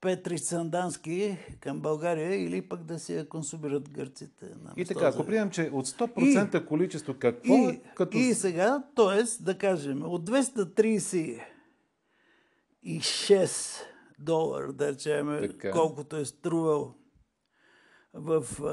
Петри 0.00 0.38
Сандански 0.38 1.38
към 1.60 1.80
България 1.80 2.44
или 2.44 2.62
пък 2.62 2.84
да 2.84 2.98
си 2.98 3.14
я 3.14 3.28
консумират 3.28 3.90
гърците. 3.90 4.46
На 4.62 4.72
И 4.76 4.84
така, 4.84 5.06
ако 5.06 5.26
приемем, 5.26 5.50
че 5.50 5.70
от 5.72 5.86
100% 5.86 6.64
количество, 6.64 7.14
какво 7.14 7.54
И, 7.54 7.66
е 7.66 7.80
като... 7.94 8.16
и 8.16 8.34
сега, 8.34 8.82
т.е. 8.96 9.22
да 9.42 9.58
кажем, 9.58 10.02
от 10.02 10.30
236 10.30 11.40
долара, 14.18 14.72
да 14.72 14.92
речем, 14.92 15.38
Така. 15.40 15.70
колкото 15.70 16.16
е 16.16 16.24
струвал 16.24 16.94
в, 18.14 18.44
а, 18.62 18.66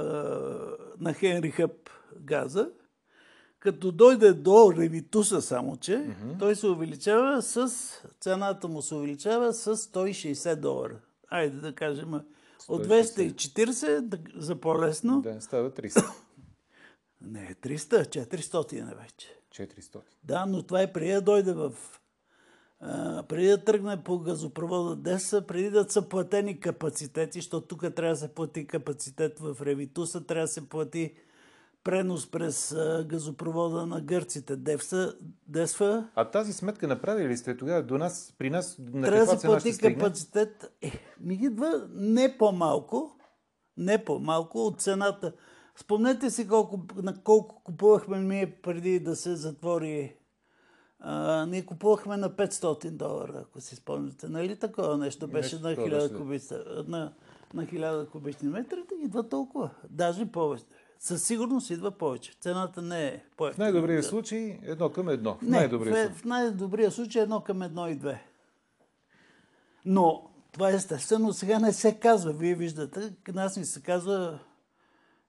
на 0.99 1.13
Хенри 1.13 1.51
Хъп 1.51 1.89
газа, 2.19 2.69
като 3.65 3.91
дойде 3.91 4.33
до 4.33 4.73
Ревитуса 4.77 5.41
само, 5.41 5.77
че 5.77 6.15
той 6.39 6.55
се 6.55 6.67
увеличава 6.67 7.41
с, 7.41 7.69
цената 8.19 8.67
му 8.67 8.81
се 8.81 8.95
увеличава 8.95 9.53
с 9.53 9.77
160 9.77 10.55
долара. 10.55 10.99
Айде 11.29 11.57
да 11.57 11.75
кажем, 11.75 12.13
от 12.67 12.87
240 12.87 14.01
да- 14.01 14.17
за 14.35 14.55
по-лесно. 14.55 15.21
Да, 15.21 15.41
става 15.41 15.71
300. 15.71 16.11
Не, 17.21 17.55
300, 17.61 18.25
400 18.27 18.91
е 18.91 18.95
вече. 18.95 19.39
400. 19.51 20.01
Да, 20.23 20.45
но 20.45 20.63
това 20.63 20.81
е 20.81 20.93
преди 20.93 21.11
да 21.11 21.21
дойде 21.21 21.53
в... 21.53 21.73
А, 22.79 23.23
преди 23.23 23.47
да 23.47 23.63
тръгне 23.63 24.03
по 24.03 24.19
газопровода 24.19 24.95
Деса, 24.95 25.41
преди 25.47 25.69
да 25.69 25.85
са 25.89 26.09
платени 26.09 26.59
капацитети, 26.59 27.39
защото 27.39 27.67
тук 27.67 27.93
трябва 27.95 28.13
да 28.13 28.19
се 28.19 28.27
плати 28.27 28.67
капацитет 28.67 29.39
в 29.39 29.57
Ревитуса, 29.61 30.25
трябва 30.25 30.43
да 30.43 30.47
се 30.47 30.69
плати 30.69 31.13
пренос 31.85 32.31
през 32.31 32.75
газопровода 33.05 33.85
на 33.85 34.01
гърците 34.01 34.55
Девса, 34.55 35.15
Десва. 35.47 36.09
А 36.15 36.25
тази 36.25 36.53
сметка 36.53 36.87
направили 36.87 37.27
ли 37.27 37.37
сте 37.37 37.57
тогава 37.57 37.83
до 37.83 37.97
нас, 37.97 38.35
при 38.37 38.49
нас, 38.49 38.77
на 38.79 39.07
Трябва 39.07 39.25
да 39.25 39.39
се 39.39 39.47
плати 39.47 39.77
капацитет. 39.77 40.75
Е, 40.81 40.91
ми 41.19 41.33
идва 41.33 41.87
не 41.93 42.37
по-малко, 42.37 43.15
не 43.77 44.05
по-малко 44.05 44.57
от 44.57 44.81
цената. 44.81 45.33
Спомнете 45.75 46.29
си 46.29 46.47
колко, 46.47 46.79
на 46.95 47.23
колко 47.23 47.63
купувахме 47.63 48.19
ние 48.19 48.55
преди 48.61 48.99
да 48.99 49.15
се 49.15 49.35
затвори. 49.35 50.15
А, 50.99 51.45
ние 51.45 51.65
купувахме 51.65 52.17
на 52.17 52.29
500 52.29 52.89
долара, 52.91 53.43
ако 53.47 53.61
си 53.61 53.75
спомняте. 53.75 54.27
Нали 54.29 54.59
такова 54.59 54.97
нещо 54.97 55.27
беше 55.27 55.55
на 55.55 55.61
такова 55.61 55.87
1000, 55.87 55.91
беше, 55.91 56.07
да. 56.07 56.17
кубични, 56.17 56.57
на, 56.87 57.13
на 57.53 57.65
1000 57.65 58.09
кубични 58.09 58.49
метра, 58.49 58.75
да 58.75 59.05
идва 59.05 59.29
толкова. 59.29 59.69
Даже 59.89 60.31
повече. 60.31 60.65
Със 60.99 61.23
сигурност 61.23 61.69
идва 61.69 61.91
повече. 61.91 62.33
Цената 62.33 62.81
не 62.81 63.07
е 63.07 63.23
В 63.25 63.35
повече. 63.35 63.61
най-добрия 63.61 64.03
случай 64.03 64.59
едно 64.63 64.89
към 64.89 65.09
едно. 65.09 65.33
В 65.33 65.41
Не, 65.41 65.49
най-добрия 65.49 65.93
в, 65.93 65.97
случай. 65.97 66.15
в 66.15 66.25
най-добрия 66.25 66.91
случай 66.91 67.21
едно 67.21 67.41
към 67.41 67.61
едно 67.61 67.87
и 67.87 67.95
две. 67.95 68.23
Но 69.85 70.23
това 70.51 70.69
естествено 70.69 71.33
сега 71.33 71.59
не 71.59 71.73
се 71.73 71.93
казва. 71.93 72.33
Вие 72.33 72.55
виждате, 72.55 73.13
нас 73.27 73.57
ни 73.57 73.65
се 73.65 73.81
казва 73.81 74.39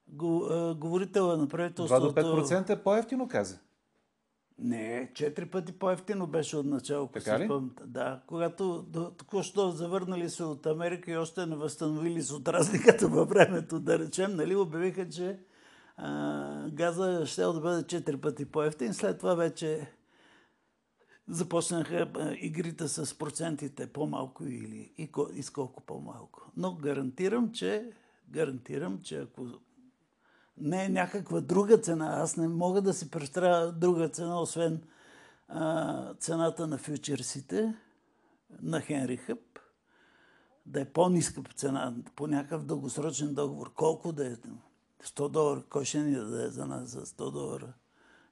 го, 0.08 0.46
а, 0.46 0.74
говорителя 0.74 1.36
на 1.36 1.46
2 1.46 1.48
правителството. 1.48 2.00
до 2.04 2.12
5% 2.12 2.76
по-ефтино 2.76 3.28
каза. 3.28 3.58
Не, 4.58 5.10
четири 5.14 5.46
пъти 5.46 5.72
по-ефтино 5.72 6.26
беше 6.26 6.56
от 6.56 6.66
начало. 6.66 7.06
Така 7.06 7.38
ли? 7.38 7.44
спомняте. 7.44 7.82
Да, 7.86 8.20
когато 8.26 8.82
до- 8.82 9.10
току-що 9.10 9.70
завърнали 9.70 10.30
се 10.30 10.44
от 10.44 10.66
Америка 10.66 11.10
и 11.10 11.16
още 11.16 11.46
не 11.46 11.56
възстановили 11.56 12.22
се 12.22 12.34
от 12.34 12.48
разликата 12.48 13.08
във 13.08 13.28
времето, 13.28 13.80
да 13.80 13.98
речем, 13.98 14.36
нали, 14.36 14.56
обявиха, 14.56 15.08
че 15.08 15.38
а, 15.96 16.68
газа 16.70 17.26
ще 17.26 17.42
да 17.42 17.60
бъде 17.60 17.86
четири 17.86 18.20
пъти 18.20 18.44
по-ефтин. 18.44 18.94
След 18.94 19.18
това 19.18 19.34
вече 19.34 19.92
започнаха 21.28 22.08
игрите 22.40 22.88
с 22.88 23.18
процентите 23.18 23.86
по-малко 23.86 24.44
или 24.44 24.92
и, 24.98 25.12
ко- 25.12 25.30
и 25.34 25.42
с 25.42 25.50
колко 25.50 25.80
по-малко. 25.80 26.52
Но 26.56 26.74
гарантирам, 26.74 27.52
че 27.52 27.90
гарантирам, 28.28 29.00
че 29.02 29.18
ако 29.18 29.46
не 30.58 30.84
е 30.84 30.88
някаква 30.88 31.40
друга 31.40 31.78
цена. 31.78 32.06
Аз 32.06 32.36
не 32.36 32.48
мога 32.48 32.82
да 32.82 32.94
си 32.94 33.10
представя 33.10 33.72
друга 33.72 34.08
цена, 34.08 34.40
освен 34.40 34.82
а, 35.48 36.14
цената 36.14 36.66
на 36.66 36.78
фьючерсите 36.78 37.74
на 38.62 38.80
Хенри 38.80 39.16
Хъп, 39.16 39.58
да 40.66 40.80
е 40.80 40.84
по-ниска 40.84 41.42
цена 41.54 41.94
по 42.16 42.26
някакъв 42.26 42.64
дългосрочен 42.64 43.34
договор. 43.34 43.72
Колко 43.74 44.12
да 44.12 44.26
е? 44.26 44.36
100 45.04 45.28
долара. 45.28 45.62
Кой 45.70 45.84
ще 45.84 45.98
ни 45.98 46.14
даде 46.14 46.50
за 46.50 46.66
нас 46.66 46.88
за 46.88 47.06
100 47.06 47.30
долара? 47.32 47.72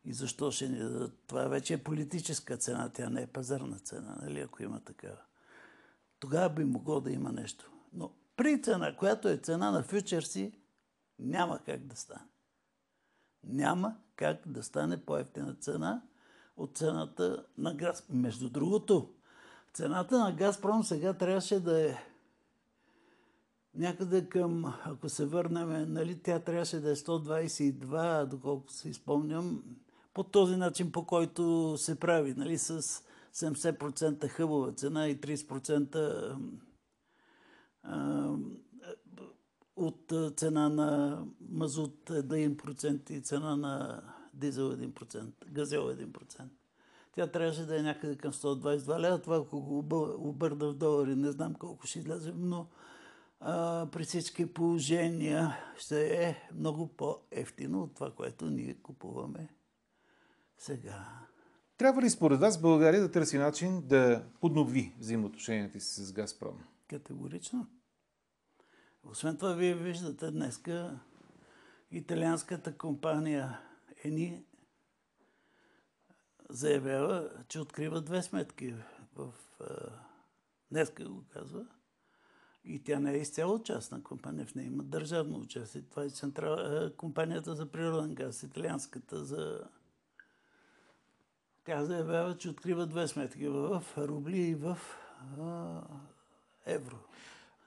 И 0.05 0.13
защо 0.13 0.51
ще 0.51 0.69
ни 0.69 0.79
дадат? 0.79 1.13
Това 1.27 1.49
вече 1.49 1.75
е 1.75 1.85
политическа 1.85 2.57
цена, 2.57 2.91
тя 2.95 3.11
не 3.11 3.23
е 3.23 3.27
пазарна 3.27 3.79
цена, 3.79 4.17
нали, 4.23 4.41
ако 4.41 4.63
има 4.63 4.81
такава. 4.81 5.21
Тогава 6.19 6.51
би 6.51 6.65
могло 6.65 7.01
да 7.01 7.11
има 7.11 7.33
нещо. 7.33 7.71
Но 7.93 8.13
при 8.37 8.63
цена, 8.63 8.97
която 8.97 9.29
е 9.29 9.37
цена 9.37 9.71
на 9.71 9.83
фьючерси, 9.83 10.53
няма 11.19 11.59
как 11.59 11.87
да 11.87 11.97
стане. 11.97 12.27
Няма 13.45 13.97
как 14.17 14.49
да 14.49 14.63
стане 14.63 15.05
по-ефтина 15.05 15.55
цена 15.55 16.03
от 16.57 16.77
цената 16.77 17.47
на 17.59 17.75
газ. 17.75 18.07
Между 18.11 18.51
другото, 18.51 19.15
цената 19.73 20.19
на 20.19 20.33
Газпром 20.33 20.85
сега 20.85 21.15
трябваше 21.15 21.61
да 21.61 21.91
е 21.91 21.97
някъде 23.77 24.29
към, 24.29 24.75
ако 24.85 25.09
се 25.09 25.27
върнем, 25.27 25.93
нали, 25.93 26.19
тя 26.19 26.39
трябваше 26.39 26.81
да 26.81 26.91
е 26.91 26.97
122, 26.97 28.27
доколко 28.27 28.73
се 28.73 28.89
изпомням, 28.89 29.63
по 30.15 30.23
този 30.23 30.57
начин, 30.57 30.93
по 30.93 31.07
който 31.07 31.75
се 31.79 32.01
прави, 32.01 32.35
нали, 32.37 32.59
с 32.59 32.83
70% 33.35 34.29
хъбова 34.29 34.73
цена 34.73 35.09
и 35.09 35.21
30% 35.21 36.37
а, 37.83 38.31
от 39.77 40.13
цена 40.37 40.69
на 40.69 41.19
мазут 41.51 42.11
1% 42.11 43.11
и 43.11 43.21
цена 43.21 43.57
на 43.57 44.03
дизел 44.35 44.73
1%, 44.73 45.31
газел 45.51 45.83
1%. 45.83 46.43
Тя 47.13 47.27
трябваше 47.27 47.67
да 47.67 47.79
е 47.79 47.83
някъде 47.83 48.17
към 48.17 48.33
122 48.33 48.99
лева. 48.99 49.23
Това, 49.23 49.37
ако 49.37 49.61
го 49.61 49.83
объ- 49.83 50.17
обърна 50.19 50.69
в 50.69 50.75
долари, 50.75 51.17
не 51.17 51.33
знам 51.33 51.55
колко 51.55 51.87
ще 51.87 51.99
излезе, 51.99 52.33
но 52.37 52.67
а, 53.41 53.87
при 53.93 54.05
всички 54.05 54.53
положения 54.53 55.57
ще 55.79 56.25
е 56.25 56.49
много 56.55 56.89
по-ефтино 56.89 57.83
от 57.83 57.95
това, 57.95 58.11
което 58.11 58.51
ние 58.51 58.75
купуваме 58.75 59.49
сега. 60.59 61.25
Трябва 61.77 62.03
ли 62.03 62.11
според 62.11 62.41
вас 62.41 62.61
България 62.61 63.01
да 63.01 63.11
търси 63.11 63.39
начин 63.39 63.83
да 63.87 64.25
поднови 64.41 64.95
взаимоотношенията 64.99 65.81
си 65.81 66.05
с 66.05 66.13
Газпром? 66.13 66.65
Категорично. 66.89 67.67
Освен 69.05 69.37
това, 69.37 69.53
вие 69.53 69.75
виждате 69.75 70.31
днеска 70.31 71.01
италианската 71.91 72.79
компания 72.79 73.61
Ени 74.05 74.45
заявява, 76.51 77.31
че 77.49 77.61
открива 77.61 78.01
две 78.01 78.23
сметки 78.23 78.75
в... 79.17 79.33
Днеска 80.71 81.09
го 81.09 81.25
казва. 81.29 81.67
И 82.65 82.83
тя 82.85 83.01
не 83.01 83.13
е 83.13 83.17
изцяло 83.17 83.63
частна 83.63 84.03
компания, 84.03 84.47
в 84.47 84.55
нея 84.55 84.67
има 84.67 84.83
държавно 84.83 85.39
участие. 85.39 85.83
Това 85.91 86.05
е 86.05 86.11
централ... 86.11 86.53
а, 86.53 86.93
компанията 86.97 87.55
за 87.55 87.67
природен 87.67 88.15
газ, 88.15 88.43
италианската 88.43 89.25
за... 89.25 89.61
Тя 91.65 91.85
заявява, 91.85 92.37
че 92.37 92.49
открива 92.49 92.87
две 92.87 93.09
сметки 93.09 93.49
в 93.49 93.83
рубли 93.99 94.39
и 94.39 94.55
в 94.55 94.79
а, 95.41 95.81
евро. 96.67 96.97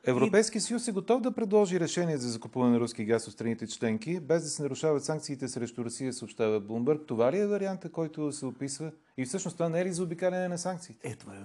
Европейски 0.03 0.59
съюз 0.59 0.87
е 0.87 0.91
готов 0.91 1.21
да 1.21 1.31
предложи 1.31 1.79
решение 1.79 2.17
за 2.17 2.29
закупуване 2.29 2.71
на 2.71 2.79
руски 2.79 3.05
газ 3.05 3.27
от 3.27 3.33
страните 3.33 3.67
членки, 3.67 4.19
без 4.19 4.43
да 4.43 4.49
се 4.49 4.63
нарушават 4.63 5.05
санкциите 5.05 5.47
срещу 5.47 5.85
Русия, 5.85 6.13
съобщава 6.13 6.59
Блумбърг. 6.59 7.01
Това 7.07 7.31
ли 7.31 7.37
е 7.37 7.47
варианта, 7.47 7.91
който 7.91 8.31
се 8.31 8.45
описва? 8.45 8.91
И 9.17 9.25
всъщност 9.25 9.57
това 9.57 9.69
не 9.69 9.81
е 9.81 9.85
ли 9.85 9.93
за 9.93 10.03
обикаляне 10.03 10.47
на 10.47 10.57
санкциите? 10.57 11.09
Е, 11.09 11.15
това 11.15 11.35
е 11.35 11.39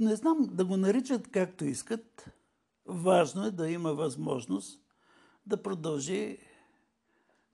не 0.00 0.16
знам, 0.16 0.48
да 0.52 0.64
го 0.64 0.76
наричат 0.76 1.28
както 1.28 1.64
искат. 1.64 2.26
Важно 2.86 3.44
е 3.44 3.50
да 3.50 3.70
има 3.70 3.94
възможност 3.94 4.80
да 5.46 5.62
продължи 5.62 6.38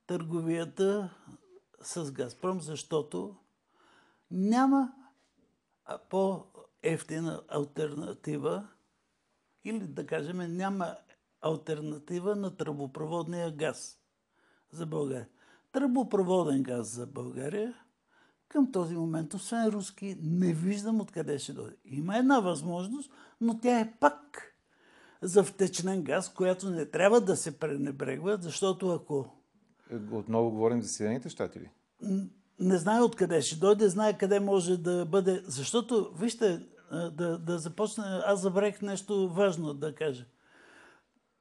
търговията 0.07 1.15
с 1.81 2.11
Газпром, 2.11 2.61
защото 2.61 3.35
няма 4.31 4.93
по-ефтина 6.09 7.41
альтернатива 7.47 8.67
или 9.63 9.87
да 9.87 10.05
кажем 10.05 10.37
няма 10.37 10.95
альтернатива 11.41 12.35
на 12.35 12.57
тръбопроводния 12.57 13.51
газ 13.51 13.99
за 14.71 14.85
България. 14.85 15.29
Тръбопроводен 15.71 16.63
газ 16.63 16.87
за 16.87 17.07
България 17.07 17.73
към 18.47 18.71
този 18.71 18.95
момент, 18.95 19.33
освен 19.33 19.67
руски, 19.67 20.17
не 20.21 20.53
виждам 20.53 21.01
откъде 21.01 21.39
ще 21.39 21.53
дойде. 21.53 21.75
Има 21.85 22.17
една 22.17 22.39
възможност, 22.39 23.11
но 23.41 23.59
тя 23.59 23.79
е 23.79 23.97
пак 23.99 24.55
за 25.21 25.43
втечнен 25.43 26.03
газ, 26.03 26.33
която 26.33 26.69
не 26.69 26.85
трябва 26.85 27.21
да 27.21 27.35
се 27.35 27.59
пренебрегва, 27.59 28.37
защото 28.41 28.89
ако... 28.89 29.35
Отново 30.11 30.51
говорим 30.51 30.81
за 30.81 30.89
Съединените 30.89 31.29
щати 31.29 31.59
ли? 31.59 31.69
Не 32.59 32.77
знае 32.77 33.01
откъде 33.01 33.41
ще 33.41 33.59
дойде, 33.59 33.89
знае 33.89 34.17
къде 34.17 34.39
може 34.39 34.77
да 34.77 35.05
бъде. 35.05 35.43
Защото, 35.45 36.11
вижте, 36.19 36.65
да, 36.91 37.37
да 37.37 37.59
започна, 37.59 38.23
аз 38.25 38.41
забравих 38.41 38.81
нещо 38.81 39.29
важно 39.29 39.73
да 39.73 39.95
кажа. 39.95 40.25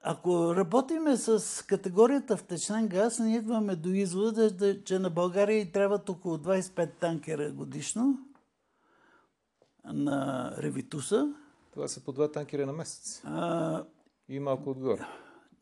Ако 0.03 0.57
работиме 0.57 1.17
с 1.17 1.67
категорията 1.67 2.37
втечнен 2.37 2.88
газ, 2.88 3.19
ние 3.19 3.38
идваме 3.38 3.77
до 3.77 3.88
извода, 3.88 4.77
че 4.85 4.99
на 4.99 5.11
България 5.11 5.73
трябват 5.73 6.09
около 6.09 6.37
25 6.37 6.91
танкера 7.01 7.51
годишно 7.51 8.19
на 9.85 10.53
Ревитуса. 10.59 11.35
Това 11.79 11.88
са 11.88 12.05
по 12.05 12.12
два 12.12 12.33
танкера 12.33 12.67
на 12.67 12.73
месец. 12.73 13.23
А, 13.25 13.85
и 14.29 14.41
малко 14.41 14.71
отгоре. 14.71 15.07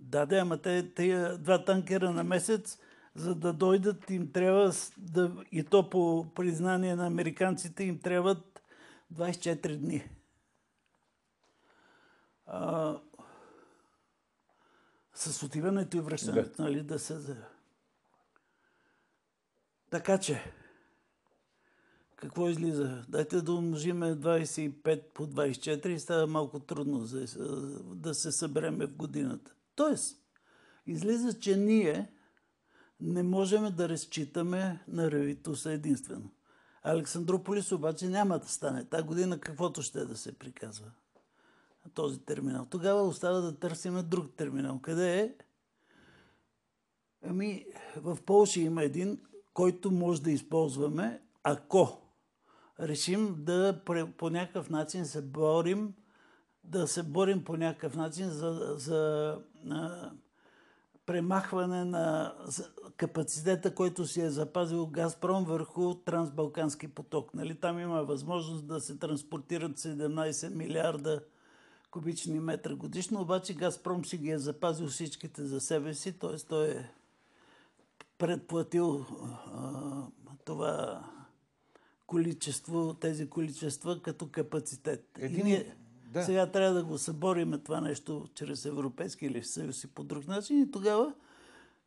Да, 0.01 0.27
да, 0.27 0.37
ама 0.37 0.63
те, 0.63 0.95
те 0.95 1.37
два 1.39 1.65
танкера 1.65 2.11
на 2.11 2.25
месец, 2.25 2.79
за 3.15 3.35
да 3.35 3.53
дойдат, 3.53 4.11
им 4.11 4.33
трябва 4.33 4.73
да, 4.99 5.45
и 5.53 5.65
то 5.65 5.91
по 5.91 6.27
признание 6.35 6.97
на 6.97 7.07
американците, 7.07 7.85
им 7.85 7.99
трябват 7.99 8.63
24 9.15 9.77
дни. 9.77 10.11
А, 12.47 12.97
с 15.15 15.43
отиването 15.43 15.97
и 15.97 16.01
връщането, 16.01 16.57
да. 16.57 16.63
нали, 16.63 16.83
да 16.83 16.99
се... 16.99 17.37
Така 19.91 20.19
че, 20.19 20.53
какво 22.17 22.49
излиза? 22.49 23.05
Дайте 23.09 23.43
да 23.43 23.53
умножиме 23.53 24.07
25 24.07 25.03
по 25.15 25.27
24 25.27 25.87
и 25.87 25.99
става 25.99 26.27
малко 26.27 26.61
трудно 26.61 27.05
за, 27.05 27.27
да 27.95 28.15
се 28.15 28.33
събереме 28.33 28.87
в 28.87 28.97
годината. 28.97 29.55
Тоест, 29.75 30.17
излиза, 30.87 31.41
че 31.41 31.57
ние 31.57 32.13
не 33.01 33.23
можем 33.23 33.75
да 33.77 33.89
разчитаме 33.89 34.85
на 34.89 35.11
Ревитуса 35.11 35.73
единствено. 35.73 36.31
Александрополис 36.83 37.73
обаче 37.73 38.09
няма 38.09 38.39
да 38.39 38.49
стане. 38.49 38.85
Та 38.85 39.03
година 39.03 39.41
каквото 39.41 39.83
ще 39.83 39.99
е 39.99 40.05
да 40.05 40.17
се 40.17 40.39
приказва 40.39 40.91
този 41.95 42.21
терминал. 42.21 42.67
Тогава 42.71 43.03
остава 43.03 43.41
да 43.41 43.59
търсим 43.59 44.03
друг 44.05 44.37
терминал. 44.37 44.81
Къде 44.83 45.21
е? 45.21 45.35
Ами, 47.23 47.67
в 47.97 48.19
Польша 48.27 48.61
има 48.61 48.83
един, 48.83 49.21
който 49.55 49.91
може 49.91 50.23
да 50.23 50.31
използваме, 50.31 51.23
ако 51.43 52.06
решим 52.81 53.35
да 53.39 53.81
по 54.17 54.31
някакъв 54.31 54.71
начин 54.71 55.07
се 55.07 55.23
борим, 55.23 55.95
да 56.65 56.89
се 56.89 57.03
борим 57.03 57.45
по 57.45 57.57
някакъв 57.57 57.97
начин 57.97 58.31
за, 58.31 58.75
за 58.77 59.33
а, 59.71 60.11
премахване 61.07 61.85
на 61.85 62.35
капацитета, 62.97 63.75
който 63.75 64.07
си 64.07 64.21
е 64.21 64.31
запазил 64.31 64.87
Газпром 64.87 65.45
върху 65.45 65.95
Трансбалкански 65.95 66.89
поток. 66.89 67.35
Нали? 67.35 67.55
Там 67.55 67.81
има 67.81 68.05
възможност 68.05 68.67
да 68.67 68.81
се 68.81 68.99
транспортират 68.99 69.79
17 69.79 70.55
милиарда 70.55 71.21
кубични 71.91 72.41
метра 72.41 72.75
годишно, 72.75 73.21
обаче 73.21 73.55
Газпром 73.55 74.05
си 74.05 74.19
ги 74.19 74.31
е 74.31 74.39
запазил 74.39 74.87
всичките 74.87 75.45
за 75.45 75.61
себе 75.61 75.95
си, 75.95 76.19
т.е. 76.19 76.37
той 76.49 76.69
е 76.69 76.91
предплатил 78.19 79.07
а, 79.55 80.03
това 80.45 81.05
количество, 82.07 82.95
тези 82.95 83.31
количества 83.31 84.03
като 84.03 84.29
капацитет. 84.29 85.19
Един... 85.19 85.41
И 85.41 85.43
ние 85.43 85.77
да. 86.13 86.23
сега 86.23 86.47
трябва 86.47 86.75
да 86.75 86.85
го 86.85 86.99
събориме 86.99 87.59
това 87.59 87.81
нещо 87.81 88.27
чрез 88.35 88.65
Европейски 88.65 89.27
или 89.27 89.45
съюз 89.45 89.85
и 89.85 89.95
по 89.95 90.05
друг 90.05 90.29
начин 90.29 90.63
и 90.63 90.71
тогава 90.71 91.15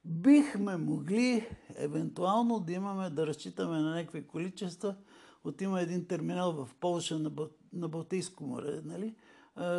бихме 0.06 0.78
могли 0.78 1.48
евентуално 1.76 2.60
да 2.60 2.74
имаме, 2.74 3.10
да 3.10 3.28
разчитаме 3.28 3.78
на 3.78 3.96
някакви 3.96 4.28
количества. 4.28 4.96
От 5.44 5.62
има 5.62 5.82
един 5.82 6.06
терминал 6.06 6.52
в 6.52 6.70
Полша 6.80 7.20
на, 7.20 7.32
на 7.74 7.88
Балтийско 7.88 8.44
море, 8.44 8.82
нали? 8.86 9.16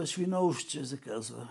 Швиноушче 0.05 0.85
се 0.85 1.00
казва, 1.00 1.48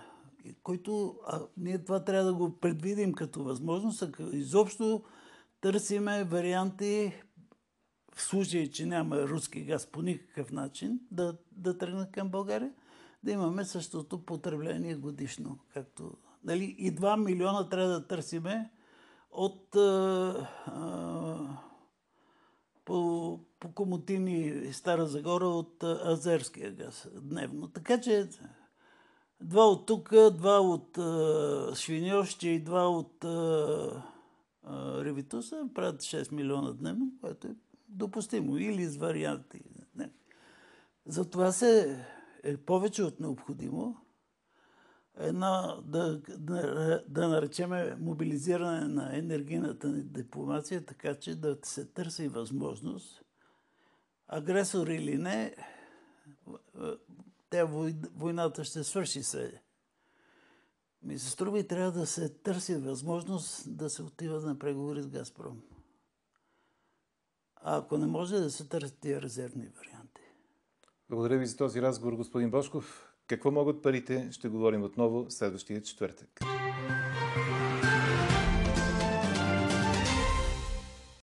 който 0.64 1.16
а, 1.28 1.42
ние 1.58 1.84
това 1.84 2.04
трябва 2.04 2.26
да 2.26 2.34
го 2.34 2.60
предвидим 2.60 3.14
като 3.14 3.44
възможност, 3.44 4.02
а 4.02 4.12
изобщо 4.34 5.04
търсиме 5.62 6.24
варианти 6.24 7.14
в 8.16 8.22
случай, 8.22 8.70
че 8.70 8.86
няма 8.86 9.22
руски 9.22 9.62
газ 9.62 9.88
по 9.88 10.02
никакъв 10.02 10.52
начин 10.52 11.00
да, 11.12 11.38
да 11.52 11.78
тръгне 11.78 12.12
към 12.12 12.30
България, 12.30 12.72
да 13.24 13.32
имаме 13.32 13.66
същото 13.66 14.26
потребление 14.26 14.96
годишно. 14.96 15.60
Както, 15.74 16.18
нали, 16.44 16.76
и 16.78 16.96
2 16.96 17.26
милиона 17.26 17.70
трябва 17.70 17.90
да 17.90 18.08
търсиме 18.08 18.72
от 19.32 19.76
а, 19.76 20.48
а, 20.66 21.58
по, 22.86 23.40
по 23.60 23.72
Комотини 23.74 24.74
Стара 24.74 25.08
Загора 25.08 25.48
от 25.48 25.84
азерския 25.84 26.72
газ 26.72 27.08
дневно. 27.22 27.68
Така 27.68 28.02
че 28.02 28.30
два 29.42 29.68
от 29.68 29.86
тук, 29.86 30.10
два 30.34 30.60
от 30.60 30.98
Швиньоще 31.78 32.48
и 32.48 32.64
два 32.64 32.90
от 32.90 33.26
Ревитуса 35.04 35.70
правят 35.74 36.02
6 36.02 36.32
милиона 36.32 36.72
дневно, 36.72 37.12
което 37.22 37.48
е 37.48 37.56
допустимо. 37.90 38.58
Или 38.58 38.86
с 38.86 38.98
варианти. 38.98 39.62
Не. 39.96 40.10
Затова 41.06 41.52
се 41.52 42.06
е 42.44 42.58
повече 42.58 43.04
от 43.04 43.20
необходимо 43.20 43.98
една, 45.20 45.78
да, 45.86 46.22
да, 46.38 47.04
да 47.08 47.28
наречеме 47.28 47.96
мобилизиране 48.00 48.88
на 48.88 49.18
енергийната 49.18 49.88
ни 49.88 50.04
дипломация, 50.04 50.86
така 50.86 51.16
че 51.16 51.36
да 51.36 51.58
се 51.64 51.86
търси 51.86 52.28
възможност, 52.28 53.22
агресор 54.28 54.88
или 54.88 55.18
не, 55.18 55.56
тя 57.50 57.66
войната 58.16 58.64
ще 58.64 58.84
свърши 58.84 59.24
се. 59.24 59.62
Ми 61.04 61.20
се 61.20 61.30
струва 61.30 61.60
и 61.60 61.68
трябва 61.68 61.92
да 61.92 62.06
се 62.06 62.30
търси 62.30 62.76
възможност 62.76 63.78
да 63.78 63.90
се 63.90 64.04
отива 64.04 64.42
на 64.42 64.60
преговори 64.60 65.02
с 65.02 65.08
Газпром. 65.08 65.62
Ако 67.60 67.98
не 67.98 68.08
може 68.08 68.36
да 68.36 68.52
се 68.52 68.68
търсят 68.68 68.98
тия 69.02 69.22
резервни 69.22 69.68
варианти. 69.78 70.22
Благодаря 71.10 71.38
ви 71.38 71.46
за 71.46 71.58
този 71.58 71.82
разговор, 71.82 72.14
господин 72.14 72.52
Бошков. 72.52 73.14
Какво 73.28 73.52
могат 73.52 73.82
парите? 73.82 74.30
Ще 74.32 74.50
говорим 74.50 74.84
отново 74.84 75.26
следващия 75.30 75.82
четвъртък. 75.82 76.40